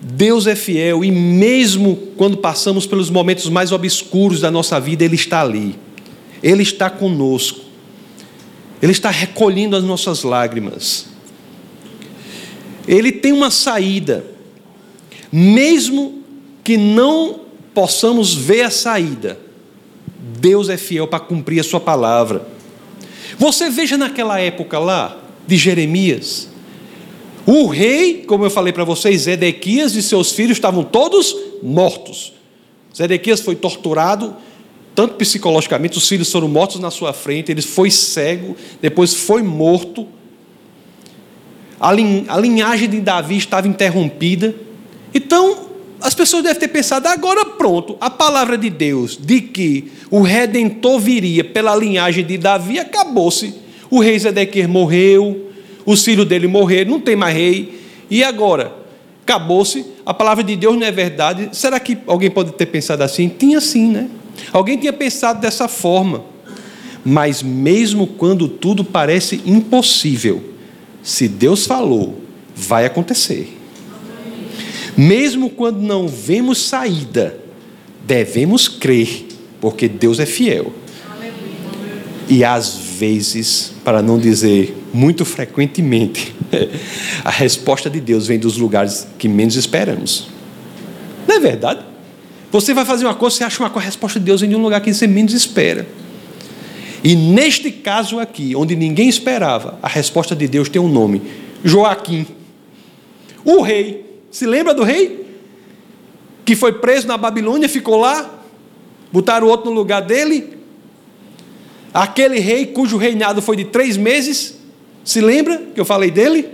Deus 0.00 0.46
é 0.46 0.54
fiel 0.54 1.02
e 1.02 1.10
mesmo 1.10 1.96
quando 2.16 2.36
passamos 2.36 2.86
pelos 2.86 3.08
momentos 3.08 3.48
mais 3.48 3.72
obscuros 3.72 4.40
da 4.40 4.50
nossa 4.50 4.78
vida, 4.78 5.04
Ele 5.04 5.14
está 5.14 5.40
ali. 5.40 5.76
Ele 6.42 6.62
está 6.62 6.90
conosco. 6.90 7.63
Ele 8.84 8.92
está 8.92 9.08
recolhendo 9.08 9.76
as 9.76 9.82
nossas 9.82 10.24
lágrimas. 10.24 11.06
Ele 12.86 13.10
tem 13.10 13.32
uma 13.32 13.50
saída, 13.50 14.26
mesmo 15.32 16.22
que 16.62 16.76
não 16.76 17.40
possamos 17.72 18.34
ver 18.34 18.60
a 18.60 18.70
saída, 18.70 19.38
Deus 20.38 20.68
é 20.68 20.76
fiel 20.76 21.08
para 21.08 21.18
cumprir 21.18 21.60
a 21.60 21.64
sua 21.64 21.80
palavra. 21.80 22.46
Você 23.38 23.70
veja 23.70 23.96
naquela 23.96 24.38
época 24.38 24.78
lá, 24.78 25.18
de 25.46 25.56
Jeremias, 25.56 26.50
o 27.46 27.66
rei, 27.68 28.22
como 28.24 28.44
eu 28.44 28.50
falei 28.50 28.74
para 28.74 28.84
vocês, 28.84 29.22
Zedequias 29.22 29.96
e 29.96 30.02
seus 30.02 30.32
filhos 30.32 30.58
estavam 30.58 30.84
todos 30.84 31.34
mortos. 31.62 32.34
Zedequias 32.94 33.40
foi 33.40 33.56
torturado, 33.56 34.36
tanto 34.94 35.14
psicologicamente, 35.14 35.98
os 35.98 36.08
filhos 36.08 36.30
foram 36.30 36.48
mortos 36.48 36.78
na 36.78 36.90
sua 36.90 37.12
frente, 37.12 37.50
ele 37.50 37.62
foi 37.62 37.90
cego, 37.90 38.56
depois 38.80 39.12
foi 39.12 39.42
morto. 39.42 40.06
A, 41.80 41.92
linhagem 41.92 42.88
de 42.88 43.00
Davi 43.00 43.36
estava 43.36 43.66
interrompida. 43.66 44.54
Então, 45.12 45.68
as 46.00 46.14
pessoas 46.14 46.44
devem 46.44 46.60
ter 46.60 46.68
pensado, 46.68 47.08
agora 47.08 47.44
pronto, 47.44 47.96
a 48.00 48.08
palavra 48.08 48.56
de 48.56 48.70
Deus 48.70 49.18
de 49.20 49.40
que 49.40 49.90
o 50.10 50.20
redentor 50.22 51.00
viria 51.00 51.42
pela 51.42 51.74
linhagem 51.74 52.24
de 52.24 52.38
Davi 52.38 52.78
acabou-se. 52.78 53.54
O 53.90 54.00
rei 54.00 54.18
Zedequias 54.18 54.68
morreu, 54.68 55.50
os 55.84 56.04
filhos 56.04 56.26
dele 56.26 56.46
morreram, 56.46 56.92
não 56.92 57.00
tem 57.00 57.16
mais 57.16 57.34
rei. 57.34 57.80
E 58.08 58.22
agora? 58.22 58.72
Acabou-se, 59.22 59.84
a 60.06 60.14
palavra 60.14 60.44
de 60.44 60.54
Deus 60.54 60.76
não 60.76 60.86
é 60.86 60.92
verdade. 60.92 61.48
Será 61.52 61.80
que 61.80 61.98
alguém 62.06 62.30
pode 62.30 62.52
ter 62.52 62.66
pensado 62.66 63.02
assim? 63.02 63.28
Tinha 63.28 63.60
sim, 63.60 63.90
né? 63.90 64.08
Alguém 64.52 64.78
tinha 64.78 64.92
pensado 64.92 65.40
dessa 65.40 65.68
forma. 65.68 66.24
Mas 67.04 67.42
mesmo 67.42 68.06
quando 68.06 68.48
tudo 68.48 68.82
parece 68.82 69.42
impossível, 69.44 70.42
se 71.02 71.28
Deus 71.28 71.66
falou, 71.66 72.22
vai 72.56 72.86
acontecer. 72.86 73.58
Mesmo 74.96 75.50
quando 75.50 75.80
não 75.80 76.08
vemos 76.08 76.62
saída, 76.62 77.38
devemos 78.06 78.68
crer, 78.68 79.26
porque 79.60 79.88
Deus 79.88 80.18
é 80.18 80.26
fiel. 80.26 80.72
E 82.28 82.42
às 82.42 82.76
vezes, 82.76 83.72
para 83.84 84.00
não 84.00 84.18
dizer 84.18 84.74
muito 84.94 85.24
frequentemente, 85.26 86.34
a 87.22 87.30
resposta 87.30 87.90
de 87.90 88.00
Deus 88.00 88.26
vem 88.26 88.38
dos 88.38 88.56
lugares 88.56 89.06
que 89.18 89.28
menos 89.28 89.56
esperamos. 89.56 90.28
Não 91.26 91.36
é 91.36 91.40
verdade? 91.40 91.93
Você 92.54 92.72
vai 92.72 92.84
fazer 92.84 93.04
uma 93.04 93.16
coisa, 93.16 93.34
você 93.34 93.42
acha 93.42 93.60
uma 93.60 93.80
resposta 93.80 94.20
de 94.20 94.26
Deus 94.26 94.40
em 94.40 94.54
um 94.54 94.62
lugar 94.62 94.80
que 94.80 94.94
você 94.94 95.08
menos 95.08 95.34
espera. 95.34 95.88
E 97.02 97.16
neste 97.16 97.68
caso 97.72 98.20
aqui, 98.20 98.54
onde 98.54 98.76
ninguém 98.76 99.08
esperava, 99.08 99.76
a 99.82 99.88
resposta 99.88 100.36
de 100.36 100.46
Deus 100.46 100.68
tem 100.68 100.80
um 100.80 100.88
nome: 100.88 101.20
Joaquim. 101.64 102.24
O 103.44 103.60
rei. 103.60 104.20
Se 104.30 104.46
lembra 104.46 104.72
do 104.72 104.84
rei? 104.84 105.26
Que 106.44 106.54
foi 106.54 106.74
preso 106.74 107.08
na 107.08 107.16
Babilônia, 107.16 107.68
ficou 107.68 107.96
lá 107.96 108.30
Botaram 109.10 109.48
outro 109.48 109.70
no 109.70 109.76
lugar 109.76 110.02
dele. 110.02 110.58
Aquele 111.92 112.38
rei 112.38 112.66
cujo 112.66 112.96
reinado 112.96 113.42
foi 113.42 113.56
de 113.56 113.64
três 113.64 113.96
meses. 113.96 114.56
Se 115.04 115.20
lembra 115.20 115.58
que 115.74 115.80
eu 115.80 115.84
falei 115.84 116.10
dele? 116.10 116.48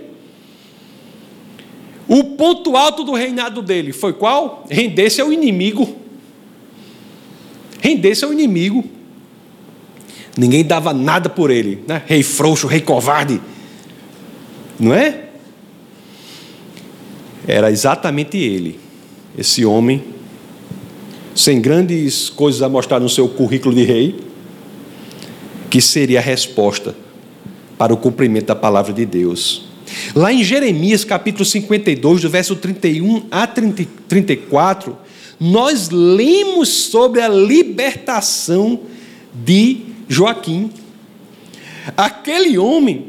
O 2.12 2.24
ponto 2.24 2.76
alto 2.76 3.04
do 3.04 3.12
reinado 3.12 3.62
dele 3.62 3.92
foi 3.92 4.12
qual? 4.12 4.66
Render-se 4.68 5.20
ao 5.20 5.32
inimigo. 5.32 5.96
Render-se 7.80 8.24
ao 8.24 8.32
inimigo. 8.32 8.84
Ninguém 10.36 10.64
dava 10.64 10.92
nada 10.92 11.28
por 11.28 11.52
ele, 11.52 11.84
né? 11.86 12.02
Rei 12.06 12.24
frouxo, 12.24 12.66
rei 12.66 12.80
covarde. 12.80 13.40
Não 14.76 14.92
é? 14.92 15.26
Era 17.46 17.70
exatamente 17.70 18.36
ele, 18.36 18.80
esse 19.38 19.64
homem, 19.64 20.02
sem 21.32 21.60
grandes 21.60 22.28
coisas 22.28 22.60
a 22.60 22.68
mostrar 22.68 22.98
no 22.98 23.08
seu 23.08 23.28
currículo 23.28 23.72
de 23.72 23.84
rei, 23.84 24.18
que 25.70 25.80
seria 25.80 26.18
a 26.18 26.22
resposta 26.22 26.92
para 27.78 27.94
o 27.94 27.96
cumprimento 27.96 28.46
da 28.46 28.56
palavra 28.56 28.92
de 28.92 29.06
Deus. 29.06 29.69
Lá 30.14 30.32
em 30.32 30.42
Jeremias 30.42 31.04
capítulo 31.04 31.44
52, 31.44 32.22
do 32.22 32.30
verso 32.30 32.56
31 32.56 33.24
a 33.30 33.46
30, 33.46 33.86
34, 34.08 34.96
nós 35.38 35.88
lemos 35.90 36.68
sobre 36.68 37.22
a 37.22 37.28
libertação 37.28 38.80
de 39.32 39.78
Joaquim. 40.08 40.70
Aquele 41.96 42.58
homem 42.58 43.06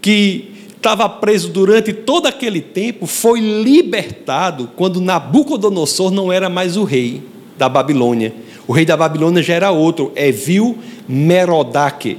que 0.00 0.50
estava 0.76 1.08
preso 1.08 1.48
durante 1.48 1.92
todo 1.92 2.26
aquele 2.26 2.60
tempo 2.60 3.06
foi 3.06 3.40
libertado 3.40 4.70
quando 4.76 5.00
Nabucodonosor 5.00 6.10
não 6.10 6.32
era 6.32 6.48
mais 6.48 6.76
o 6.76 6.84
rei 6.84 7.22
da 7.56 7.68
Babilônia. 7.68 8.34
O 8.66 8.72
rei 8.72 8.84
da 8.84 8.96
Babilônia 8.96 9.42
já 9.42 9.54
era 9.54 9.70
outro, 9.70 10.12
Evil 10.14 10.78
Merodach. 11.08 12.16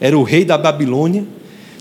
Era 0.00 0.18
o 0.18 0.22
rei 0.22 0.44
da 0.44 0.58
Babilônia 0.58 1.24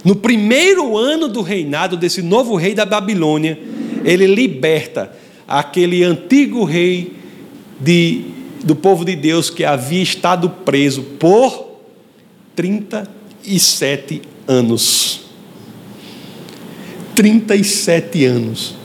no 0.05 0.15
primeiro 0.15 0.95
ano 0.95 1.27
do 1.27 1.41
reinado 1.41 1.97
desse 1.97 2.21
novo 2.21 2.55
rei 2.55 2.75
da 2.75 2.85
Babilônia, 2.85 3.59
ele 4.03 4.27
liberta 4.27 5.11
aquele 5.47 6.03
antigo 6.03 6.63
rei 6.63 7.13
de, 7.79 8.21
do 8.63 8.75
povo 8.75 9.03
de 9.03 9.15
Deus 9.15 9.49
que 9.49 9.65
havia 9.65 10.03
estado 10.03 10.47
preso 10.47 11.01
por 11.01 11.79
37 12.55 14.21
anos. 14.47 15.21
37 17.15 18.25
anos. 18.25 18.75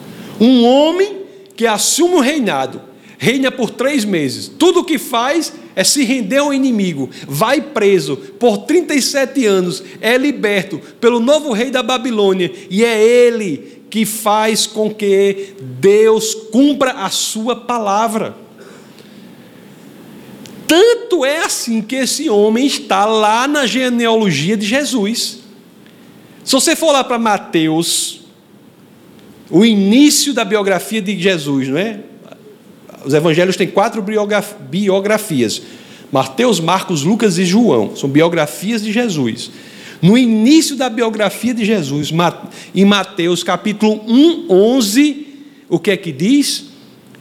Um 0.41 0.65
homem 0.65 1.19
que 1.55 1.67
assume 1.67 2.15
o 2.15 2.21
reinado, 2.21 2.81
reina 3.19 3.51
por 3.51 3.69
três 3.69 4.07
meses, 4.07 4.49
tudo 4.49 4.81
o 4.81 4.85
que 4.85 4.97
faz 4.97 5.53
é 5.75 5.85
se 5.85 6.05
render 6.05 6.39
ao 6.39 6.53
inimigo, 6.53 7.11
vai 7.27 7.61
preso 7.61 8.17
por 8.17 8.59
37 8.59 9.47
anos, 9.47 9.83
é 10.01 10.17
liberto 10.17 10.81
pelo 11.01 11.21
novo 11.21 11.53
rei 11.53 11.71
da 11.71 11.83
Babilônia, 11.83 12.53
e 12.69 12.85
é 12.85 13.03
ele 13.03 13.81
que 13.89 14.07
faz 14.07 14.67
com 14.67 14.93
que 14.93 15.55
Deus 15.61 16.35
cumpra 16.35 16.93
a 16.93 17.11
sua 17.11 17.57
palavra. 17.57 18.37
Tanto 20.67 21.25
é 21.25 21.39
assim 21.39 21.83
que 21.83 21.97
esse 21.97 22.31
homem 22.31 22.67
está 22.67 23.05
lá 23.05 23.49
na 23.49 23.67
genealogia 23.67 24.57
de 24.57 24.65
Jesus. 24.65 25.41
Se 26.45 26.53
você 26.53 26.77
for 26.77 26.93
lá 26.93 27.03
para 27.03 27.19
Mateus, 27.19 28.21
o 29.51 29.65
início 29.65 30.33
da 30.33 30.45
biografia 30.45 31.03
de 31.03 31.19
Jesus, 31.19 31.69
não 31.69 31.77
é? 31.77 32.01
Os 33.05 33.15
evangelhos 33.15 33.57
têm 33.57 33.69
quatro 33.69 34.03
biografias: 34.03 35.63
Mateus, 36.11 36.61
Marcos, 36.61 37.03
Lucas 37.03 37.39
e 37.39 37.45
João. 37.45 37.97
São 37.97 38.09
biografias 38.09 38.83
de 38.83 38.93
Jesus. 38.93 39.51
No 40.03 40.17
início 40.17 40.77
da 40.77 40.89
biografia 40.89 41.53
de 41.53 41.65
Jesus, 41.65 42.11
em 42.75 42.85
Mateus 42.85 43.43
capítulo 43.43 44.01
1, 44.09 44.47
11, 44.49 45.27
o 45.69 45.79
que 45.79 45.91
é 45.91 45.97
que 45.97 46.11
diz? 46.11 46.71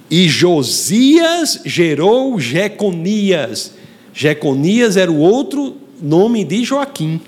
E 0.10 0.28
Josias 0.28 1.62
gerou 1.66 2.40
Jeconias. 2.40 3.74
Jeconias 4.14 4.98
era 4.98 5.12
o 5.12 5.20
outro 5.20 5.76
nome 6.02 6.44
de 6.44 6.64
Joaquim. 6.64 7.20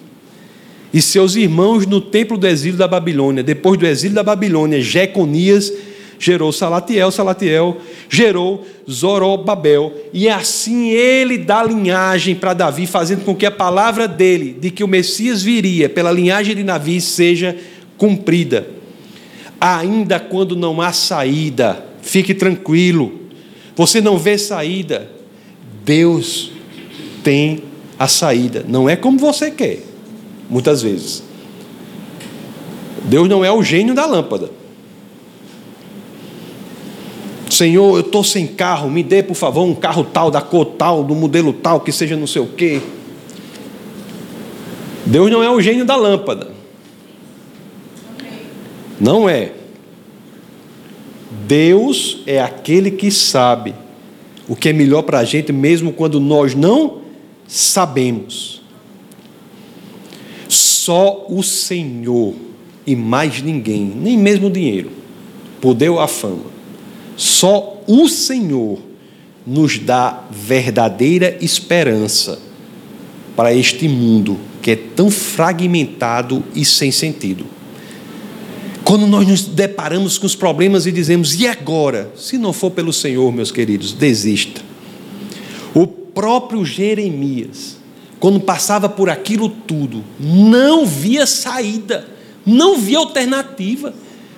E 0.93 1.01
seus 1.01 1.35
irmãos 1.35 1.85
no 1.85 2.01
templo 2.01 2.37
do 2.37 2.47
exílio 2.47 2.77
da 2.77 2.87
Babilônia. 2.87 3.43
Depois 3.43 3.77
do 3.77 3.85
exílio 3.85 4.15
da 4.15 4.23
Babilônia, 4.23 4.81
Jeconias 4.81 5.71
gerou 6.21 6.51
Salatiel, 6.51 7.09
Salatiel 7.09 7.77
gerou 8.07 8.63
Zorobabel, 8.89 9.91
e 10.13 10.29
assim 10.29 10.89
ele 10.89 11.35
dá 11.35 11.63
linhagem 11.63 12.35
para 12.35 12.53
Davi, 12.53 12.85
fazendo 12.85 13.25
com 13.25 13.35
que 13.35 13.45
a 13.45 13.51
palavra 13.51 14.07
dele, 14.07 14.55
de 14.59 14.69
que 14.69 14.83
o 14.83 14.87
Messias 14.87 15.41
viria 15.41 15.89
pela 15.89 16.11
linhagem 16.11 16.55
de 16.55 16.63
Davi, 16.63 17.01
seja 17.01 17.57
cumprida. 17.97 18.67
Ainda 19.59 20.19
quando 20.19 20.55
não 20.55 20.79
há 20.79 20.91
saída, 20.91 21.83
fique 22.03 22.35
tranquilo, 22.35 23.19
você 23.75 23.99
não 23.99 24.19
vê 24.19 24.37
saída, 24.37 25.09
Deus 25.83 26.51
tem 27.23 27.63
a 27.97 28.07
saída, 28.07 28.63
não 28.67 28.87
é 28.87 28.95
como 28.95 29.17
você 29.17 29.49
quer, 29.49 29.79
muitas 30.47 30.83
vezes. 30.83 31.23
Deus 33.05 33.27
não 33.27 33.43
é 33.43 33.51
o 33.51 33.63
gênio 33.63 33.95
da 33.95 34.05
lâmpada. 34.05 34.60
Senhor, 37.61 37.95
eu 37.95 38.01
estou 38.01 38.23
sem 38.23 38.47
carro, 38.47 38.89
me 38.89 39.03
dê 39.03 39.21
por 39.21 39.35
favor 39.35 39.63
um 39.65 39.75
carro 39.75 40.03
tal, 40.03 40.31
da 40.31 40.41
cor 40.41 40.65
tal, 40.65 41.03
do 41.03 41.13
modelo 41.13 41.53
tal, 41.53 41.79
que 41.79 41.91
seja 41.91 42.17
não 42.17 42.25
sei 42.25 42.41
o 42.41 42.47
quê. 42.47 42.81
Deus 45.05 45.29
não 45.29 45.43
é 45.43 45.49
o 45.51 45.61
gênio 45.61 45.85
da 45.85 45.95
lâmpada. 45.95 46.47
Não 48.99 49.29
é. 49.29 49.51
Deus 51.45 52.23
é 52.25 52.41
aquele 52.41 52.89
que 52.89 53.11
sabe 53.11 53.75
o 54.47 54.55
que 54.55 54.69
é 54.69 54.73
melhor 54.73 55.03
para 55.03 55.19
a 55.19 55.23
gente, 55.23 55.53
mesmo 55.53 55.93
quando 55.93 56.19
nós 56.19 56.55
não 56.55 57.01
sabemos. 57.47 58.63
Só 60.49 61.27
o 61.29 61.43
Senhor 61.43 62.33
e 62.87 62.95
mais 62.95 63.39
ninguém, 63.39 63.85
nem 63.85 64.17
mesmo 64.17 64.47
o 64.47 64.51
dinheiro, 64.51 64.89
poder 65.61 65.89
ou 65.89 65.99
a 65.99 66.07
fama, 66.07 66.60
só 67.15 67.81
o 67.87 68.07
Senhor 68.07 68.79
nos 69.45 69.79
dá 69.79 70.23
verdadeira 70.31 71.37
esperança 71.41 72.39
para 73.35 73.53
este 73.53 73.87
mundo 73.87 74.37
que 74.61 74.71
é 74.71 74.75
tão 74.75 75.09
fragmentado 75.09 76.43
e 76.53 76.63
sem 76.63 76.91
sentido. 76.91 77.45
Quando 78.83 79.07
nós 79.07 79.27
nos 79.27 79.43
deparamos 79.43 80.17
com 80.17 80.25
os 80.25 80.35
problemas 80.35 80.85
e 80.85 80.91
dizemos, 80.91 81.39
e 81.39 81.47
agora? 81.47 82.11
Se 82.15 82.37
não 82.37 82.51
for 82.53 82.71
pelo 82.71 82.91
Senhor, 82.91 83.31
meus 83.31 83.51
queridos, 83.51 83.93
desista. 83.93 84.61
O 85.73 85.87
próprio 85.87 86.65
Jeremias, 86.65 87.77
quando 88.19 88.39
passava 88.39 88.89
por 88.89 89.09
aquilo 89.09 89.49
tudo, 89.49 90.03
não 90.19 90.85
via 90.85 91.25
saída, 91.25 92.07
não 92.45 92.77
via 92.77 92.97
alternativa. 92.97 93.93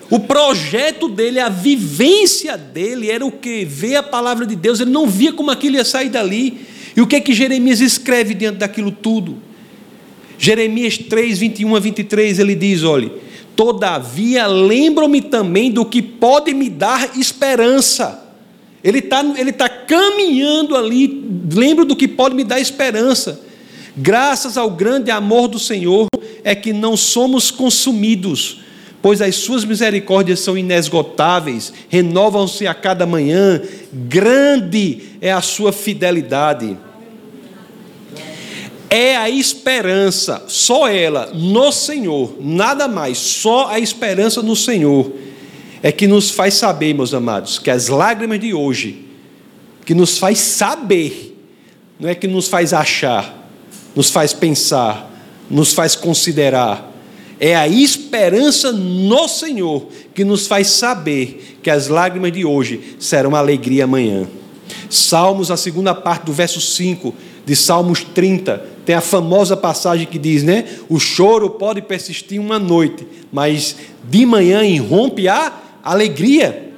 O 0.10 0.20
projeto 0.20 1.08
dele, 1.08 1.40
a 1.40 1.50
vivência 1.50 2.58
dele 2.58 3.10
era 3.10 3.26
o 3.26 3.32
que? 3.32 3.66
Ver 3.66 3.96
a 3.96 4.04
palavra 4.04 4.46
de 4.46 4.56
Deus, 4.56 4.80
ele 4.80 4.92
não 4.92 5.08
via 5.08 5.34
como 5.34 5.50
aquilo 5.50 5.76
ia 5.76 5.86
sair 5.86 6.10
dali. 6.10 6.66
E 6.96 7.02
o 7.02 7.08
que 7.08 7.16
é 7.16 7.20
que 7.20 7.34
Jeremias 7.34 7.82
escreve 7.82 8.34
diante 8.34 8.58
daquilo 8.58 8.92
tudo? 8.92 9.38
Jeremias 10.38 10.98
3, 10.98 11.40
21 11.40 11.76
a 11.76 11.80
23, 11.80 12.40
ele 12.40 12.56
diz: 12.56 12.84
olhe, 12.84 13.12
todavia 13.56 14.46
lembro-me 14.46 15.22
também 15.22 15.72
do 15.72 15.86
que 15.86 16.02
pode 16.02 16.54
me 16.54 16.70
dar 16.70 17.18
esperança. 17.18 18.20
Ele 18.84 19.00
está 19.00 19.24
ele 19.38 19.54
tá 19.54 19.70
caminhando 19.70 20.76
ali, 20.76 21.26
lembro 21.52 21.86
do 21.86 21.96
que 21.96 22.08
pode 22.08 22.36
me 22.36 22.44
dar 22.44 22.60
esperança. 22.60 23.42
Graças 23.96 24.58
ao 24.58 24.70
grande 24.70 25.12
amor 25.12 25.48
do 25.48 25.58
Senhor 25.58 26.08
é 26.44 26.54
que 26.54 26.74
não 26.74 26.98
somos 26.98 27.50
consumidos 27.50 28.60
pois 29.04 29.22
as 29.22 29.36
suas 29.36 29.66
misericórdias 29.66 30.40
são 30.40 30.58
inesgotáveis, 30.58 31.74
renovam-se 31.90 32.66
a 32.66 32.74
cada 32.74 33.06
manhã, 33.06 33.62
grande 33.92 35.18
é 35.20 35.30
a 35.30 35.42
sua 35.42 35.74
fidelidade. 35.74 36.78
É 38.90 39.18
a 39.18 39.30
esperança, 39.30 40.46
só 40.48 40.88
ela, 40.88 41.30
no 41.34 41.70
Senhor, 41.74 42.38
nada 42.40 42.88
mais, 42.88 43.18
só 43.18 43.68
a 43.68 43.78
esperança 43.78 44.42
no 44.42 44.56
Senhor, 44.56 45.12
é 45.82 45.92
que 45.92 46.08
nos 46.08 46.32
faz 46.32 46.54
saber, 46.54 46.94
meus 46.94 47.14
amados, 47.14 47.60
que 47.60 47.70
as 47.70 47.90
lágrimas 47.90 48.40
de 48.40 48.54
hoje, 48.54 49.06
que 49.86 49.94
nos 49.94 50.18
faz 50.18 50.40
saber, 50.40 51.38
não 52.00 52.08
é 52.08 52.16
que 52.16 52.28
nos 52.28 52.48
faz 52.48 52.72
achar, 52.72 53.50
nos 53.94 54.10
faz 54.10 54.32
pensar, 54.32 55.12
nos 55.50 55.74
faz 55.74 55.94
considerar, 55.94 56.93
é 57.46 57.58
a 57.58 57.68
esperança 57.68 58.72
no 58.72 59.28
Senhor 59.28 59.88
que 60.16 60.24
nos 60.24 60.48
faz 60.48 60.68
saber 60.68 61.58
que 61.62 61.70
as 61.70 61.90
lágrimas 61.90 62.32
de 62.32 62.46
hoje 62.46 62.96
serão 62.98 63.36
alegria 63.36 63.84
amanhã. 63.84 64.26
Salmos, 64.90 65.52
a 65.52 65.58
segunda 65.58 65.94
parte 65.94 66.24
do 66.24 66.32
verso 66.32 66.62
5 66.62 67.14
de 67.46 67.54
Salmos 67.54 68.02
30, 68.02 68.66
tem 68.86 68.96
a 68.96 69.02
famosa 69.02 69.58
passagem 69.58 70.08
que 70.08 70.18
diz, 70.18 70.42
né? 70.42 70.64
O 70.88 71.02
choro 71.02 71.50
pode 71.50 71.82
persistir 71.82 72.40
uma 72.40 72.58
noite, 72.58 73.06
mas 73.30 73.76
de 74.06 74.26
manhã 74.26 74.64
irrompe 74.64 75.28
a 75.28 75.52
alegria. 75.84 76.72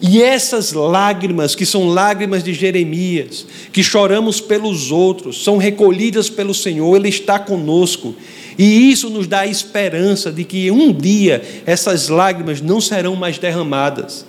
E 0.00 0.22
essas 0.22 0.72
lágrimas, 0.72 1.56
que 1.56 1.66
são 1.66 1.88
lágrimas 1.88 2.44
de 2.44 2.54
Jeremias, 2.54 3.44
que 3.72 3.82
choramos 3.82 4.40
pelos 4.40 4.92
outros, 4.92 5.42
são 5.42 5.56
recolhidas 5.56 6.30
pelo 6.30 6.54
Senhor, 6.54 6.94
Ele 6.96 7.08
está 7.08 7.38
conosco. 7.38 8.14
E 8.56 8.90
isso 8.90 9.10
nos 9.10 9.26
dá 9.26 9.40
a 9.40 9.46
esperança 9.46 10.30
de 10.30 10.44
que 10.44 10.70
um 10.70 10.92
dia 10.92 11.42
essas 11.66 12.08
lágrimas 12.08 12.60
não 12.60 12.80
serão 12.80 13.16
mais 13.16 13.38
derramadas. 13.38 14.24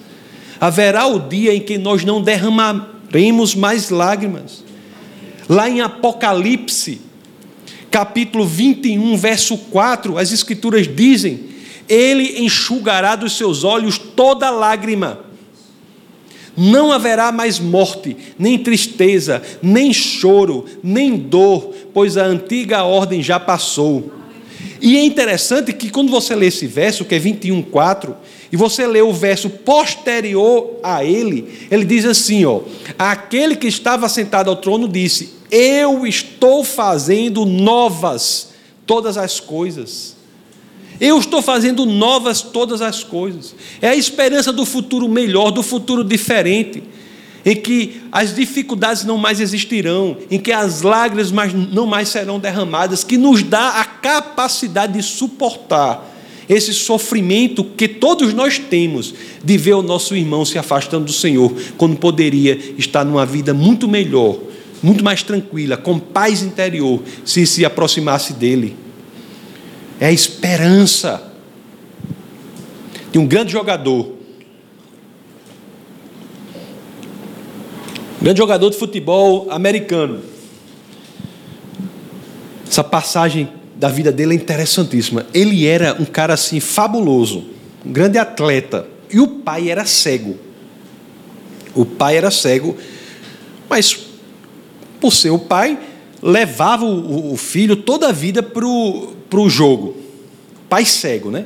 Haverá 0.59 1.05
o 1.05 1.19
dia 1.19 1.53
em 1.53 1.61
que 1.61 1.77
nós 1.77 2.03
não 2.03 2.21
derramaremos 2.21 3.53
mais 3.53 3.91
lágrimas. 3.91 4.63
Lá 5.47 5.69
em 5.69 5.81
Apocalipse, 5.81 6.99
capítulo 7.91 8.45
21, 8.45 9.15
verso 9.17 9.55
4, 9.55 10.17
as 10.17 10.31
Escrituras 10.31 10.87
dizem: 10.87 11.41
Ele 11.87 12.43
enxugará 12.43 13.15
dos 13.15 13.37
seus 13.37 13.63
olhos 13.63 13.99
toda 13.99 14.49
lágrima 14.49 15.28
não 16.59 16.91
haverá 16.91 17.31
mais 17.31 17.57
morte, 17.57 18.17
nem 18.37 18.59
tristeza, 18.59 19.41
nem 19.61 19.93
choro, 19.93 20.65
nem 20.83 21.15
dor, 21.15 21.73
pois 21.93 22.17
a 22.17 22.25
antiga 22.25 22.83
ordem 22.83 23.23
já 23.23 23.39
passou. 23.39 24.11
E 24.81 24.97
é 24.97 25.03
interessante 25.03 25.71
que 25.71 25.89
quando 25.89 26.11
você 26.11 26.35
lê 26.35 26.47
esse 26.47 26.67
verso, 26.67 27.05
que 27.05 27.15
é 27.15 27.19
21:4, 27.19 28.13
e 28.51 28.57
você 28.57 28.85
lê 28.85 29.01
o 29.01 29.13
verso 29.13 29.49
posterior 29.49 30.79
a 30.83 31.03
ele, 31.03 31.67
ele 31.71 31.85
diz 31.85 32.03
assim, 32.03 32.43
ó: 32.43 32.61
Aquele 32.97 33.55
que 33.55 33.67
estava 33.67 34.09
sentado 34.09 34.49
ao 34.49 34.57
trono 34.57 34.87
disse: 34.87 35.33
Eu 35.49 36.05
estou 36.05 36.65
fazendo 36.65 37.45
novas 37.45 38.49
todas 38.85 39.17
as 39.17 39.39
coisas. 39.39 40.18
Eu 40.99 41.17
estou 41.17 41.41
fazendo 41.41 41.85
novas 41.85 42.41
todas 42.41 42.81
as 42.81 43.03
coisas. 43.03 43.55
É 43.81 43.89
a 43.89 43.95
esperança 43.95 44.51
do 44.51 44.65
futuro 44.65 45.07
melhor, 45.07 45.49
do 45.51 45.63
futuro 45.63 46.03
diferente, 46.03 46.83
em 47.45 47.55
que 47.55 48.01
as 48.11 48.35
dificuldades 48.35 49.05
não 49.05 49.17
mais 49.17 49.39
existirão, 49.39 50.17
em 50.29 50.37
que 50.37 50.51
as 50.51 50.81
lágrimas 50.81 51.31
não 51.31 51.87
mais 51.87 52.09
serão 52.09 52.37
derramadas, 52.37 53.03
que 53.03 53.17
nos 53.17 53.41
dá 53.41 53.79
a 53.79 53.85
capacidade 53.85 54.93
de 54.93 55.03
suportar 55.03 56.05
esse 56.49 56.73
sofrimento 56.73 57.63
que 57.63 57.87
todos 57.87 58.33
nós 58.33 58.57
temos 58.57 59.13
de 59.43 59.55
ver 59.55 59.75
o 59.75 59.83
nosso 59.83 60.15
irmão 60.15 60.43
se 60.43 60.57
afastando 60.57 61.05
do 61.05 61.13
Senhor, 61.13 61.53
quando 61.77 61.95
poderia 61.95 62.59
estar 62.77 63.05
numa 63.05 63.25
vida 63.25 63.53
muito 63.53 63.87
melhor, 63.87 64.37
muito 64.81 65.03
mais 65.03 65.21
tranquila, 65.21 65.77
com 65.77 65.99
paz 65.99 66.41
interior, 66.41 67.01
se 67.23 67.45
se 67.45 67.63
aproximasse 67.63 68.33
dele 68.33 68.75
é 69.99 70.07
a 70.07 70.11
esperança. 70.11 71.25
De 73.11 73.17
um 73.17 73.25
grande 73.25 73.51
jogador, 73.51 74.15
um 78.19 78.23
grande 78.23 78.37
jogador 78.37 78.69
de 78.69 78.77
futebol 78.77 79.47
americano. 79.49 80.21
Essa 82.69 82.83
passagem 82.83 83.49
da 83.75 83.89
vida 83.89 84.11
dele 84.11 84.33
é 84.33 84.35
interessantíssima. 84.35 85.25
Ele 85.33 85.65
era 85.65 85.95
um 85.99 86.05
cara 86.05 86.35
assim 86.35 86.59
fabuloso, 86.59 87.45
um 87.83 87.91
grande 87.91 88.19
atleta, 88.19 88.85
e 89.11 89.19
o 89.19 89.27
pai 89.27 89.69
era 89.69 89.85
cego. 89.85 90.37
O 91.73 91.83
pai 91.83 92.15
era 92.15 92.29
cego, 92.29 92.77
mas 93.67 93.97
por 94.99 95.13
ser 95.13 95.29
o 95.31 95.39
pai, 95.39 95.79
levava 96.21 96.85
o, 96.85 97.37
filho 97.37 97.77
toda 97.77 98.09
a 98.09 98.11
vida 98.11 98.43
para 98.43 98.65
o 98.67 99.13
jogo. 99.49 99.95
Pai 100.67 100.85
cego, 100.85 101.29
né? 101.31 101.45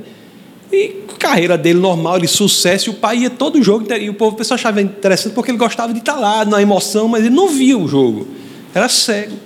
E 0.72 1.04
carreira 1.20 1.58
dele 1.58 1.80
normal, 1.80 2.20
de 2.20 2.28
sucesso, 2.28 2.90
e 2.90 2.92
o 2.92 2.96
pai 2.96 3.20
ia 3.20 3.30
todo 3.30 3.58
o 3.58 3.64
jogo, 3.64 3.86
e 3.94 4.10
o 4.10 4.14
povo 4.14 4.36
o 4.36 4.38
pessoal 4.38 4.56
achava 4.56 4.82
interessante 4.82 5.34
porque 5.34 5.52
ele 5.52 5.58
gostava 5.58 5.94
de 5.94 6.00
estar 6.00 6.16
lá, 6.16 6.44
na 6.44 6.62
emoção, 6.62 7.08
mas 7.08 7.26
ele 7.26 7.34
não 7.34 7.48
via 7.48 7.78
o 7.78 7.88
jogo. 7.88 8.28
Era 8.74 8.90
cego. 8.90 9.38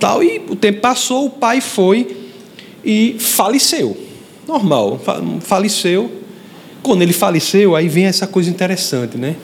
Tal, 0.00 0.22
e 0.22 0.42
o 0.48 0.56
tempo 0.56 0.80
passou, 0.80 1.26
o 1.26 1.30
pai 1.30 1.60
foi 1.60 2.16
e 2.84 3.16
faleceu. 3.18 3.96
Normal, 4.46 5.00
faleceu. 5.40 6.10
Quando 6.82 7.02
ele 7.02 7.12
faleceu, 7.12 7.76
aí 7.76 7.88
vem 7.88 8.06
essa 8.06 8.26
coisa 8.26 8.48
interessante, 8.48 9.18
né? 9.18 9.36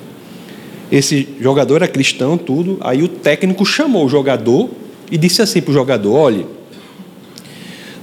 Esse 0.91 1.29
jogador 1.41 1.77
era 1.77 1.89
cristão, 1.89 2.39
tudo. 2.39 2.79
Aí 2.81 3.03
o 3.03 3.09
técnico 3.09 3.65
chamou 3.67 4.07
o 4.07 4.09
jogador 4.09 4.71
e 5.11 5.19
disse 5.19 5.43
assim 5.43 5.61
para 5.61 5.71
o 5.71 5.75
jogador: 5.75 6.15
olhe, 6.15 6.47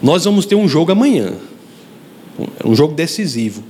nós 0.02 0.26
vamos 0.26 0.46
ter 0.46 0.56
um 0.56 0.68
jogo 0.68 0.92
amanhã, 0.92 1.34
um 2.66 2.76
jogo 2.76 2.94
decisivo. 2.94 3.64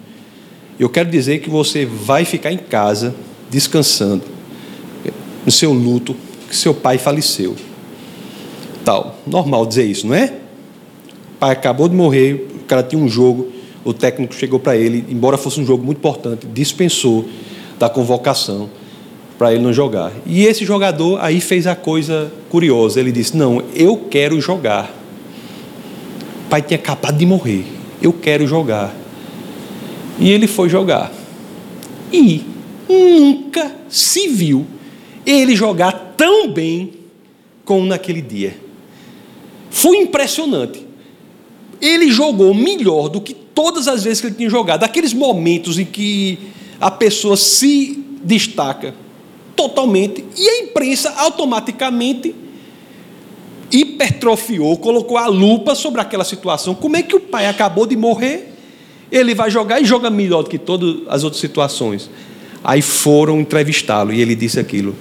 Eu 0.79 0.89
quero 0.89 1.09
dizer 1.09 1.39
que 1.39 1.49
você 1.49 1.85
vai 1.85 2.25
ficar 2.25 2.51
em 2.51 2.57
casa 2.57 3.13
descansando 3.49 4.23
no 5.45 5.51
seu 5.51 5.73
luto, 5.73 6.15
que 6.49 6.55
seu 6.55 6.73
pai 6.73 6.97
faleceu. 6.97 7.55
Tal, 8.83 9.19
normal 9.27 9.65
dizer 9.65 9.85
isso, 9.85 10.07
não 10.07 10.15
é? 10.15 10.33
O 11.35 11.39
pai 11.39 11.51
acabou 11.51 11.87
de 11.87 11.95
morrer, 11.95 12.47
o 12.55 12.63
cara 12.65 12.81
tinha 12.81 13.01
um 13.01 13.07
jogo, 13.07 13.51
o 13.83 13.93
técnico 13.93 14.33
chegou 14.33 14.59
para 14.59 14.75
ele, 14.75 15.05
embora 15.09 15.37
fosse 15.37 15.59
um 15.59 15.65
jogo 15.65 15.83
muito 15.83 15.97
importante, 15.97 16.47
dispensou 16.47 17.27
da 17.77 17.89
convocação 17.89 18.69
para 19.37 19.53
ele 19.53 19.63
não 19.63 19.73
jogar. 19.73 20.11
E 20.25 20.45
esse 20.45 20.63
jogador 20.63 21.19
aí 21.19 21.41
fez 21.41 21.65
a 21.65 21.75
coisa 21.75 22.31
curiosa. 22.49 22.99
Ele 22.99 23.11
disse: 23.11 23.35
Não, 23.35 23.63
eu 23.73 23.97
quero 23.97 24.39
jogar. 24.39 25.00
Pai 26.51 26.61
tinha 26.61 26.77
acabado 26.77 27.17
de 27.17 27.25
morrer. 27.25 27.63
Eu 28.01 28.11
quero 28.11 28.45
jogar. 28.45 28.93
E 30.19 30.29
ele 30.29 30.47
foi 30.47 30.67
jogar. 30.67 31.09
E 32.11 32.43
nunca 32.89 33.73
se 33.87 34.27
viu 34.27 34.67
ele 35.25 35.55
jogar 35.55 35.93
tão 36.17 36.51
bem 36.51 36.91
como 37.63 37.85
naquele 37.85 38.21
dia. 38.21 38.57
Foi 39.69 39.95
impressionante. 39.99 40.85
Ele 41.79 42.11
jogou 42.11 42.53
melhor 42.53 43.07
do 43.07 43.21
que 43.21 43.33
todas 43.33 43.87
as 43.87 44.03
vezes 44.03 44.19
que 44.19 44.27
ele 44.27 44.35
tinha 44.35 44.49
jogado. 44.49 44.83
Aqueles 44.83 45.13
momentos 45.13 45.79
em 45.79 45.85
que 45.85 46.37
a 46.81 46.91
pessoa 46.91 47.37
se 47.37 47.97
destaca 48.21 48.93
totalmente 49.55 50.25
e 50.37 50.49
a 50.49 50.59
imprensa 50.63 51.13
automaticamente 51.15 52.35
hipertrofiou, 53.71 54.77
colocou 54.77 55.17
a 55.17 55.27
lupa 55.27 55.75
sobre 55.75 56.01
aquela 56.01 56.23
situação. 56.23 56.75
Como 56.75 56.97
é 56.97 57.03
que 57.03 57.15
o 57.15 57.19
pai 57.19 57.47
acabou 57.47 57.85
de 57.85 57.95
morrer? 57.95 58.53
Ele 59.11 59.33
vai 59.33 59.49
jogar 59.49 59.81
e 59.81 59.85
joga 59.85 60.09
melhor 60.09 60.43
do 60.43 60.49
que 60.49 60.57
todas 60.57 61.07
as 61.07 61.23
outras 61.23 61.39
situações. 61.41 62.09
Aí 62.63 62.81
foram 62.81 63.39
entrevistá-lo 63.39 64.13
e 64.13 64.21
ele 64.21 64.35
disse 64.35 64.59
aquilo. 64.59 64.95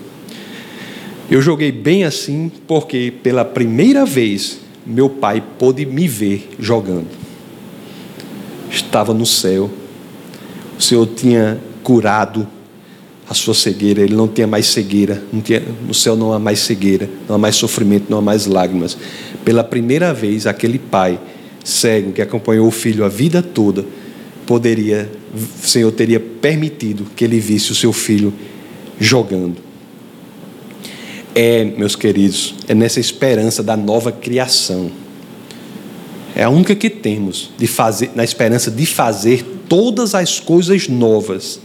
Eu 1.31 1.41
joguei 1.41 1.71
bem 1.71 2.05
assim 2.05 2.51
porque 2.67 3.13
pela 3.23 3.45
primeira 3.45 4.05
vez 4.05 4.61
meu 4.85 5.09
pai 5.09 5.43
pôde 5.59 5.87
me 5.87 6.09
ver 6.09 6.51
jogando. 6.59 7.09
Estava 8.71 9.15
no 9.15 9.27
céu. 9.27 9.71
O 10.79 10.83
Senhor 10.83 11.07
tinha 11.07 11.61
curado 11.83 12.49
a 13.31 13.35
sua 13.35 13.55
cegueira, 13.55 14.03
ele 14.03 14.17
não 14.17 14.27
tinha 14.27 14.45
mais 14.45 14.67
cegueira, 14.67 15.23
tinha, 15.45 15.63
no 15.87 15.95
céu 15.95 16.17
não 16.17 16.33
há 16.33 16.39
mais 16.41 16.59
cegueira, 16.59 17.09
não 17.29 17.37
há 17.37 17.39
mais 17.39 17.55
sofrimento, 17.55 18.07
não 18.11 18.19
há 18.19 18.21
mais 18.21 18.45
lágrimas. 18.45 18.99
Pela 19.45 19.63
primeira 19.63 20.13
vez, 20.13 20.49
aquele 20.49 20.81
pai 20.81 21.17
cego 21.63 22.11
que 22.11 22.21
acompanhou 22.21 22.67
o 22.67 22.73
filho 22.73 23.05
a 23.05 23.09
vida 23.09 23.41
toda, 23.41 23.87
poderia, 24.45 25.09
o 25.33 25.65
Senhor 25.65 25.93
teria 25.93 26.19
permitido 26.19 27.07
que 27.15 27.23
ele 27.23 27.39
visse 27.39 27.71
o 27.71 27.75
seu 27.75 27.93
filho 27.93 28.35
jogando. 28.99 29.59
É, 31.33 31.65
meus 31.65 31.95
queridos, 31.95 32.57
é 32.67 32.75
nessa 32.75 32.99
esperança 32.99 33.63
da 33.63 33.77
nova 33.77 34.11
criação. 34.11 34.91
É 36.35 36.43
a 36.43 36.51
única 36.51 36.75
que 36.75 36.91
temos 36.91 37.53
de 37.57 37.69
fazer, 37.69 38.11
na 38.17 38.25
esperança 38.25 38.73
de 38.73 38.87
fazer 38.87 39.45
todas 39.69 40.17
as 40.17 40.41
coisas 40.41 40.89
novas 40.89 41.61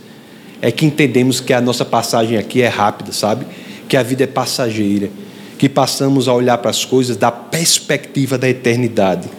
é 0.66 0.72
que 0.72 0.84
entendemos 0.84 1.40
que 1.40 1.54
a 1.54 1.62
nossa 1.62 1.86
passagem 1.86 2.40
aqui 2.40 2.60
é 2.60 2.68
rápida, 2.68 3.12
sabe? 3.12 3.46
Que 3.88 3.96
a 3.96 4.02
vida 4.02 4.24
é 4.24 4.28
passageira, 4.28 5.12
que 5.60 5.70
passamos 5.70 6.28
a 6.28 6.34
olhar 6.34 6.58
para 6.58 6.72
as 6.72 6.84
coisas 6.84 7.16
da 7.16 7.32
perspectiva 7.32 8.36
da 8.36 8.50
eternidade. 8.50 9.30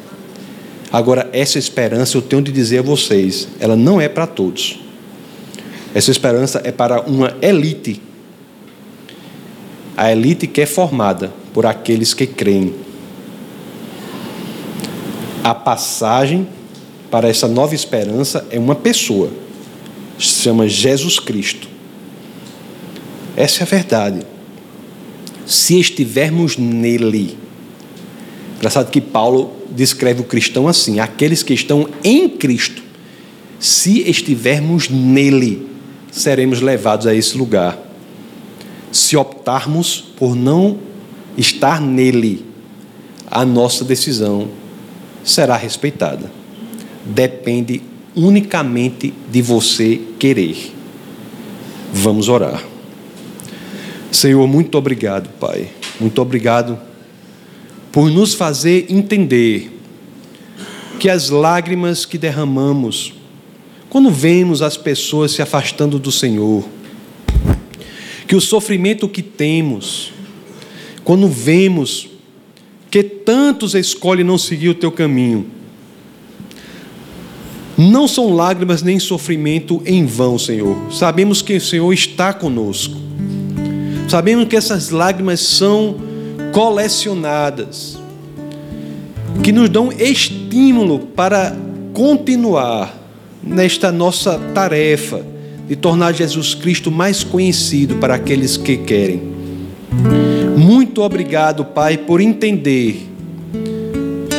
Agora, 0.92 1.28
essa 1.32 1.58
esperança, 1.58 2.16
eu 2.16 2.22
tenho 2.22 2.42
de 2.42 2.52
dizer 2.52 2.78
a 2.78 2.82
vocês, 2.82 3.48
ela 3.58 3.74
não 3.74 4.00
é 4.00 4.08
para 4.08 4.24
todos. 4.24 4.78
Essa 5.92 6.12
esperança 6.12 6.60
é 6.62 6.70
para 6.70 7.00
uma 7.00 7.36
elite. 7.42 8.00
A 9.96 10.12
elite 10.12 10.46
que 10.46 10.60
é 10.60 10.66
formada 10.66 11.32
por 11.52 11.66
aqueles 11.66 12.14
que 12.14 12.28
creem. 12.28 12.72
A 15.42 15.52
passagem 15.52 16.46
para 17.10 17.28
essa 17.28 17.48
nova 17.48 17.74
esperança 17.74 18.46
é 18.48 18.60
uma 18.60 18.76
pessoa 18.76 19.44
se 20.18 20.42
chama 20.42 20.68
Jesus 20.68 21.18
Cristo. 21.18 21.68
Essa 23.36 23.60
é 23.60 23.62
a 23.64 23.66
verdade. 23.66 24.26
Se 25.44 25.78
estivermos 25.78 26.56
nele. 26.56 27.36
Engraçado 28.56 28.90
que 28.90 29.00
Paulo 29.00 29.52
descreve 29.70 30.22
o 30.22 30.24
cristão 30.24 30.66
assim: 30.66 30.98
aqueles 30.98 31.42
que 31.42 31.54
estão 31.54 31.88
em 32.02 32.28
Cristo. 32.28 32.82
Se 33.58 34.00
estivermos 34.08 34.88
nele, 34.88 35.66
seremos 36.10 36.60
levados 36.60 37.06
a 37.06 37.14
esse 37.14 37.36
lugar. 37.36 37.78
Se 38.92 39.16
optarmos 39.16 40.04
por 40.16 40.34
não 40.34 40.78
estar 41.36 41.80
nele, 41.80 42.44
a 43.30 43.44
nossa 43.44 43.84
decisão 43.84 44.48
será 45.24 45.56
respeitada. 45.56 46.30
Depende 47.04 47.82
unicamente 48.16 49.12
de 49.30 49.42
você 49.42 50.00
querer. 50.18 50.72
Vamos 51.92 52.28
orar. 52.28 52.64
Senhor, 54.10 54.46
muito 54.48 54.78
obrigado, 54.78 55.28
Pai. 55.38 55.68
Muito 56.00 56.20
obrigado 56.22 56.78
por 57.92 58.10
nos 58.10 58.34
fazer 58.34 58.86
entender 58.88 59.70
que 60.98 61.10
as 61.10 61.28
lágrimas 61.28 62.06
que 62.06 62.16
derramamos 62.16 63.12
quando 63.88 64.10
vemos 64.10 64.62
as 64.62 64.76
pessoas 64.76 65.32
se 65.32 65.40
afastando 65.40 65.98
do 65.98 66.10
Senhor, 66.10 66.64
que 68.26 68.34
o 68.34 68.40
sofrimento 68.40 69.08
que 69.08 69.22
temos, 69.22 70.12
quando 71.04 71.28
vemos 71.28 72.08
que 72.90 73.02
tantos 73.02 73.74
escolhem 73.74 74.24
não 74.24 74.36
seguir 74.36 74.70
o 74.70 74.74
teu 74.74 74.90
caminho, 74.90 75.46
não 77.76 78.08
são 78.08 78.34
lágrimas 78.34 78.82
nem 78.82 78.98
sofrimento 78.98 79.82
em 79.84 80.06
vão, 80.06 80.38
Senhor. 80.38 80.76
Sabemos 80.90 81.42
que 81.42 81.56
o 81.56 81.60
Senhor 81.60 81.92
está 81.92 82.32
conosco. 82.32 82.96
Sabemos 84.08 84.48
que 84.48 84.56
essas 84.56 84.90
lágrimas 84.90 85.40
são 85.40 85.96
colecionadas, 86.52 87.98
que 89.42 89.52
nos 89.52 89.68
dão 89.68 89.92
estímulo 89.92 91.00
para 91.00 91.54
continuar 91.92 92.96
nesta 93.42 93.92
nossa 93.92 94.38
tarefa 94.54 95.24
de 95.68 95.76
tornar 95.76 96.14
Jesus 96.14 96.54
Cristo 96.54 96.90
mais 96.90 97.24
conhecido 97.24 97.96
para 97.96 98.14
aqueles 98.14 98.56
que 98.56 98.76
querem. 98.76 99.20
Muito 100.56 101.02
obrigado, 101.02 101.64
Pai, 101.64 101.98
por 101.98 102.20
entender 102.20 103.06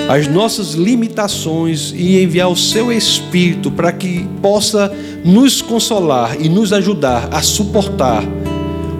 as 0.08 0.28
nossas 0.28 0.74
limitações 0.74 1.94
e 1.96 2.22
enviar 2.24 2.50
o 2.50 2.56
seu 2.56 2.92
Espírito 2.92 3.70
para 3.70 3.92
que 3.92 4.26
possa 4.42 4.92
nos 5.26 5.62
consolar 5.62 6.38
e 6.40 6.48
nos 6.48 6.72
ajudar 6.72 7.28
a 7.32 7.42
suportar 7.42 8.24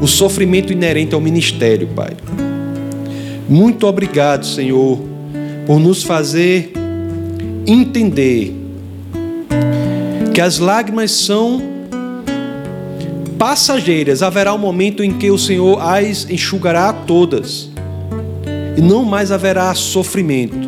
o 0.02 0.08
sofrimento 0.08 0.74
inerente 0.74 1.16
ao 1.16 1.22
ministério, 1.22 1.88
Pai. 1.96 2.12
Muito 3.48 3.88
obrigado, 3.88 4.46
Senhor, 4.46 5.00
por 5.66 5.80
nos 5.80 6.04
fazer 6.04 6.74
entender 7.66 8.54
que 10.34 10.42
as 10.42 10.60
lágrimas 10.60 11.12
são 11.12 11.62
passageiras, 13.40 14.22
haverá 14.22 14.54
um 14.54 14.58
momento 14.58 15.04
em 15.04 15.14
que 15.14 15.32
o 15.32 15.38
Senhor 15.38 15.80
as 15.82 16.30
enxugará 16.30 16.92
todas, 16.92 17.70
e 18.76 18.82
não 18.82 19.06
mais 19.06 19.32
haverá 19.32 19.74
sofrimento. 19.74 20.67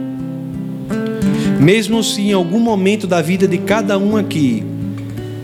Mesmo 1.59 2.01
se 2.01 2.21
em 2.21 2.31
algum 2.31 2.59
momento 2.59 3.05
da 3.05 3.21
vida 3.21 3.45
de 3.45 3.57
cada 3.57 3.97
um 3.97 4.15
aqui 4.15 4.63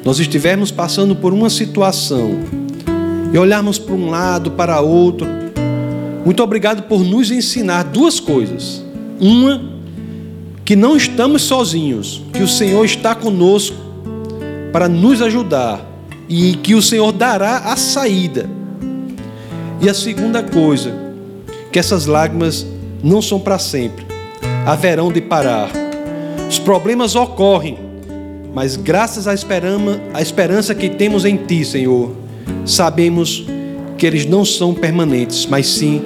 nós 0.04 0.18
estivermos 0.18 0.72
passando 0.72 1.14
por 1.14 1.34
uma 1.34 1.50
situação 1.50 2.40
e 3.34 3.38
olharmos 3.38 3.78
para 3.78 3.94
um 3.94 4.10
lado, 4.10 4.52
para 4.52 4.80
outro, 4.80 5.28
muito 6.24 6.42
obrigado 6.42 6.84
por 6.84 7.04
nos 7.04 7.32
ensinar 7.32 7.84
duas 7.84 8.20
coisas. 8.20 8.82
Uma, 9.20 9.62
que 10.64 10.76
não 10.76 10.96
estamos 10.96 11.42
sozinhos, 11.42 12.24
que 12.32 12.42
o 12.42 12.48
Senhor 12.48 12.86
está 12.86 13.14
conosco 13.14 13.76
para 14.72 14.88
nos 14.88 15.22
ajudar 15.22 15.86
e 16.30 16.56
que 16.56 16.76
o 16.76 16.82
Senhor 16.82 17.12
dará 17.12 17.58
a 17.58 17.76
saída. 17.76 18.50
E 19.82 19.90
a 19.90 19.94
segunda 19.94 20.42
coisa, 20.42 20.94
que 21.72 21.78
essas 21.78 22.06
lágrimas 22.06 22.66
não 23.04 23.22
são 23.22 23.40
para 23.40 23.60
sempre, 23.60 24.06
haverão 24.66 25.12
de 25.12 25.20
parar 25.20 25.85
os 26.48 26.60
problemas 26.60 27.16
ocorrem, 27.16 27.78
mas 28.54 28.76
graças 28.76 29.28
à 29.28 29.34
esperança, 29.34 30.02
à 30.14 30.22
esperança 30.22 30.76
que 30.76 30.90
temos 30.90 31.26
em 31.26 31.36
Ti, 31.36 31.66
Senhor, 31.66 32.16
sabemos 32.66 33.46
que 33.98 34.06
eles 34.06 34.26
não 34.26 34.46
são 34.46 34.74
permanentes, 34.74 35.46
mas 35.46 35.68
sim 35.68 36.02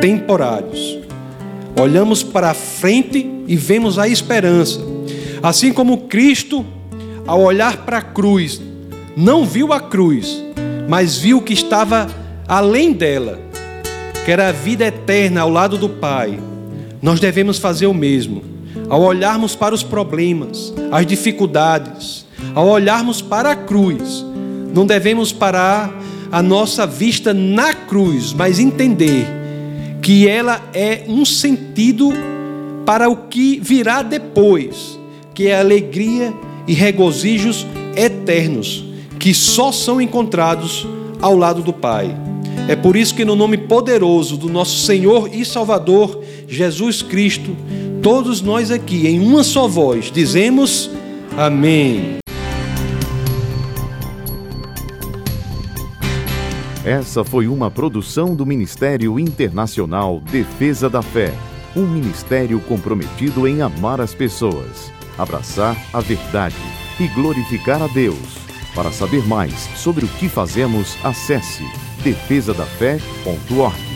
temporários. 0.00 0.98
Olhamos 1.80 2.22
para 2.22 2.50
a 2.50 2.54
frente 2.54 3.28
e 3.46 3.56
vemos 3.56 3.98
a 3.98 4.06
esperança. 4.06 4.80
Assim 5.42 5.72
como 5.72 6.02
Cristo, 6.02 6.64
ao 7.26 7.40
olhar 7.42 7.78
para 7.78 7.98
a 7.98 8.02
cruz, 8.02 8.60
não 9.16 9.44
viu 9.44 9.72
a 9.72 9.80
cruz, 9.80 10.44
mas 10.88 11.16
viu 11.16 11.40
que 11.40 11.54
estava 11.54 12.08
além 12.46 12.92
dela, 12.92 13.38
que 14.24 14.30
era 14.30 14.48
a 14.48 14.52
vida 14.52 14.84
eterna 14.84 15.40
ao 15.40 15.50
lado 15.50 15.78
do 15.78 15.88
Pai. 15.88 16.38
Nós 17.00 17.18
devemos 17.18 17.58
fazer 17.58 17.86
o 17.86 17.94
mesmo 17.94 18.49
ao 18.88 19.02
olharmos 19.02 19.54
para 19.54 19.74
os 19.74 19.82
problemas, 19.82 20.72
as 20.90 21.06
dificuldades, 21.06 22.26
ao 22.54 22.68
olharmos 22.68 23.20
para 23.20 23.52
a 23.52 23.56
cruz, 23.56 24.24
não 24.74 24.86
devemos 24.86 25.32
parar 25.32 25.92
a 26.30 26.42
nossa 26.42 26.86
vista 26.86 27.34
na 27.34 27.74
cruz, 27.74 28.32
mas 28.32 28.58
entender 28.58 29.26
que 30.00 30.28
ela 30.28 30.62
é 30.72 31.04
um 31.08 31.24
sentido 31.24 32.12
para 32.86 33.08
o 33.08 33.16
que 33.16 33.60
virá 33.60 34.02
depois, 34.02 34.98
que 35.34 35.48
é 35.48 35.58
alegria 35.58 36.32
e 36.66 36.74
regozijos 36.74 37.66
eternos, 37.96 38.84
que 39.18 39.34
só 39.34 39.72
são 39.72 40.00
encontrados 40.00 40.86
ao 41.20 41.36
lado 41.36 41.62
do 41.62 41.72
Pai. 41.72 42.16
É 42.68 42.76
por 42.76 42.96
isso 42.96 43.14
que, 43.14 43.24
no 43.24 43.34
nome 43.34 43.58
poderoso 43.58 44.36
do 44.36 44.48
nosso 44.48 44.78
Senhor 44.86 45.28
e 45.32 45.44
Salvador 45.44 46.22
Jesus 46.46 47.02
Cristo, 47.02 47.56
todos 48.02 48.40
nós 48.40 48.70
aqui, 48.70 49.06
em 49.06 49.20
uma 49.20 49.44
só 49.44 49.68
voz, 49.68 50.10
dizemos 50.10 50.90
Amém. 51.36 52.18
Essa 56.84 57.22
foi 57.22 57.46
uma 57.46 57.70
produção 57.70 58.34
do 58.34 58.46
Ministério 58.46 59.18
Internacional 59.18 60.20
Defesa 60.20 60.88
da 60.88 61.02
Fé, 61.02 61.32
um 61.76 61.86
ministério 61.86 62.58
comprometido 62.60 63.46
em 63.46 63.60
amar 63.60 64.00
as 64.00 64.14
pessoas, 64.14 64.90
abraçar 65.18 65.76
a 65.92 66.00
verdade 66.00 66.56
e 66.98 67.06
glorificar 67.08 67.82
a 67.82 67.86
Deus. 67.86 68.40
Para 68.74 68.90
saber 68.90 69.26
mais 69.26 69.52
sobre 69.76 70.04
o 70.04 70.08
que 70.08 70.28
fazemos, 70.28 70.96
acesse 71.04 71.64
defesadafé.org. 72.02 73.89